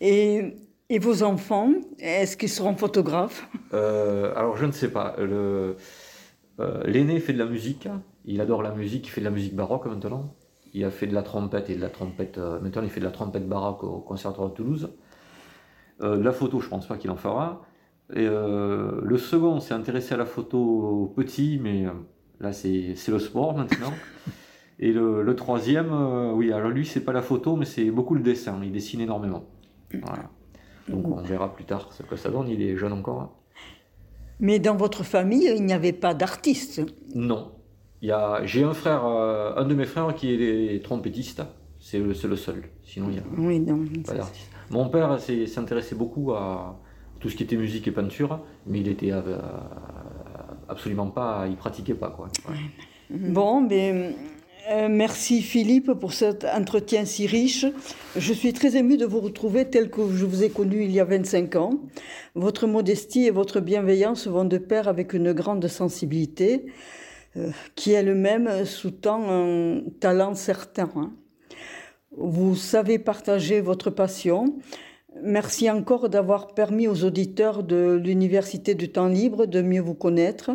Et, 0.00 0.56
et 0.88 0.98
vos 0.98 1.22
enfants, 1.22 1.72
est-ce 1.98 2.36
qu'ils 2.36 2.48
seront 2.48 2.76
photographes? 2.76 3.48
Euh, 3.72 4.32
Alors, 4.36 4.56
je 4.56 4.66
ne 4.66 4.72
sais 4.72 4.90
pas. 4.90 5.14
Le, 5.18 5.76
euh, 6.62 6.82
l'aîné 6.84 7.18
fait 7.20 7.32
de 7.32 7.38
la 7.38 7.46
musique, 7.46 7.88
il 8.24 8.40
adore 8.40 8.62
la 8.62 8.72
musique, 8.72 9.06
il 9.06 9.10
fait 9.10 9.20
de 9.20 9.26
la 9.26 9.30
musique 9.30 9.54
baroque 9.54 9.86
maintenant. 9.86 10.34
Il 10.74 10.84
a 10.84 10.90
fait 10.90 11.06
de 11.06 11.14
la 11.14 11.22
trompette 11.22 11.68
et 11.68 11.76
de 11.76 11.80
la 11.80 11.90
trompette. 11.90 12.38
Euh, 12.38 12.60
maintenant, 12.60 12.82
il 12.82 12.88
fait 12.88 13.00
de 13.00 13.04
la 13.04 13.10
trompette 13.10 13.48
baroque 13.48 13.84
au 13.84 13.98
Conservatoire 13.98 14.50
de 14.50 14.54
Toulouse. 14.54 14.90
Euh, 16.00 16.22
la 16.22 16.32
photo, 16.32 16.60
je 16.60 16.68
pense 16.68 16.86
pas 16.86 16.96
qu'il 16.96 17.10
en 17.10 17.16
fera. 17.16 17.62
Et 18.14 18.26
le 18.26 19.16
second 19.16 19.58
s'est 19.60 19.72
intéressé 19.72 20.12
à 20.12 20.18
la 20.18 20.26
photo 20.26 21.14
petit, 21.16 21.58
mais 21.62 21.86
là, 22.40 22.52
c'est 22.52 22.94
le 23.08 23.18
sport 23.18 23.56
maintenant. 23.56 23.92
Et 24.78 24.92
le, 24.92 25.34
troisième, 25.34 25.92
oui, 26.34 26.52
alors 26.52 26.70
lui, 26.70 26.84
c'est 26.84 27.04
pas 27.04 27.12
la 27.12 27.22
photo, 27.22 27.56
mais 27.56 27.64
c'est 27.64 27.90
beaucoup 27.90 28.14
le 28.14 28.20
dessin. 28.20 28.60
Il 28.62 28.72
dessine 28.72 29.00
énormément. 29.00 29.44
Voilà. 30.02 30.28
Donc 30.88 31.08
on 31.08 31.22
verra 31.22 31.54
plus 31.54 31.64
tard 31.64 31.90
ce 31.92 32.02
que 32.02 32.16
ça 32.16 32.28
donne. 32.28 32.48
Il 32.48 32.60
est 32.60 32.76
jeune 32.76 32.92
encore. 32.92 33.20
Hein. 33.22 33.30
Mais 34.42 34.58
dans 34.58 34.74
votre 34.74 35.04
famille, 35.04 35.50
il 35.56 35.64
n'y 35.64 35.72
avait 35.72 35.92
pas 35.92 36.14
d'artistes 36.14 36.82
Non. 37.14 37.52
J'ai 38.02 38.64
un 38.64 38.74
frère, 38.74 39.06
euh, 39.06 39.54
un 39.56 39.64
de 39.64 39.74
mes 39.74 39.84
frères 39.84 40.12
qui 40.14 40.34
est 40.34 40.84
trompettiste. 40.84 41.42
C'est 41.78 41.98
le, 41.98 42.08
le, 42.08 42.36
seul. 42.36 42.64
Sinon, 42.84 43.06
il 43.08 43.14
n'y 43.14 43.18
a 43.18 43.22
oui, 43.38 43.60
non, 43.60 43.84
pas 44.04 44.14
d'artiste. 44.14 44.50
Mon 44.70 44.88
père 44.88 45.18
s'intéressait 45.46 45.94
beaucoup 45.94 46.32
à 46.32 46.80
tout 47.20 47.28
ce 47.28 47.36
qui 47.36 47.44
était 47.44 47.56
musique 47.56 47.86
et 47.86 47.92
peinture, 47.92 48.40
mais 48.66 48.80
il 48.80 48.88
était 48.88 49.12
euh, 49.12 49.38
absolument 50.68 51.08
pas, 51.08 51.46
il 51.48 51.56
pratiquait 51.56 51.94
pas. 51.94 52.10
Quoi. 52.10 52.28
Bon, 53.10 53.60
mais 53.60 54.16
euh, 54.70 54.88
merci 54.88 55.42
Philippe 55.42 55.92
pour 55.94 56.12
cet 56.12 56.44
entretien 56.44 57.04
si 57.04 57.26
riche. 57.26 57.66
Je 58.16 58.32
suis 58.32 58.52
très 58.52 58.76
émue 58.76 58.96
de 58.96 59.04
vous 59.04 59.20
retrouver 59.20 59.68
tel 59.68 59.90
que 59.90 60.02
je 60.14 60.24
vous 60.24 60.44
ai 60.44 60.50
connu 60.50 60.84
il 60.84 60.92
y 60.92 61.00
a 61.00 61.04
25 61.04 61.56
ans. 61.56 61.80
Votre 62.36 62.68
modestie 62.68 63.26
et 63.26 63.30
votre 63.30 63.58
bienveillance 63.58 64.28
vont 64.28 64.44
de 64.44 64.58
pair 64.58 64.86
avec 64.86 65.14
une 65.14 65.32
grande 65.32 65.66
sensibilité 65.66 66.66
euh, 67.36 67.50
qui 67.74 67.92
elle-même 67.92 68.64
sous-tend 68.64 69.28
un 69.28 69.82
talent 69.98 70.34
certain. 70.34 70.90
Hein. 70.94 71.12
Vous 72.16 72.54
savez 72.54 73.00
partager 73.00 73.60
votre 73.60 73.90
passion. 73.90 74.56
Merci 75.22 75.70
encore 75.70 76.08
d'avoir 76.08 76.54
permis 76.54 76.86
aux 76.86 77.04
auditeurs 77.04 77.64
de 77.64 78.00
l'Université 78.02 78.74
du 78.74 78.92
temps 78.92 79.08
libre 79.08 79.46
de 79.46 79.60
mieux 79.60 79.82
vous 79.82 79.94
connaître 79.94 80.52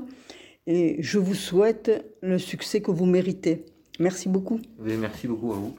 et 0.65 0.95
je 0.99 1.19
vous 1.19 1.35
souhaite 1.35 2.05
le 2.21 2.37
succès 2.37 2.79
que 2.81 2.91
vous 2.91 3.05
méritez. 3.05 3.65
Merci 3.99 4.29
beaucoup. 4.29 4.59
merci 4.79 5.27
beaucoup 5.27 5.51
à 5.51 5.55
vous. 5.55 5.75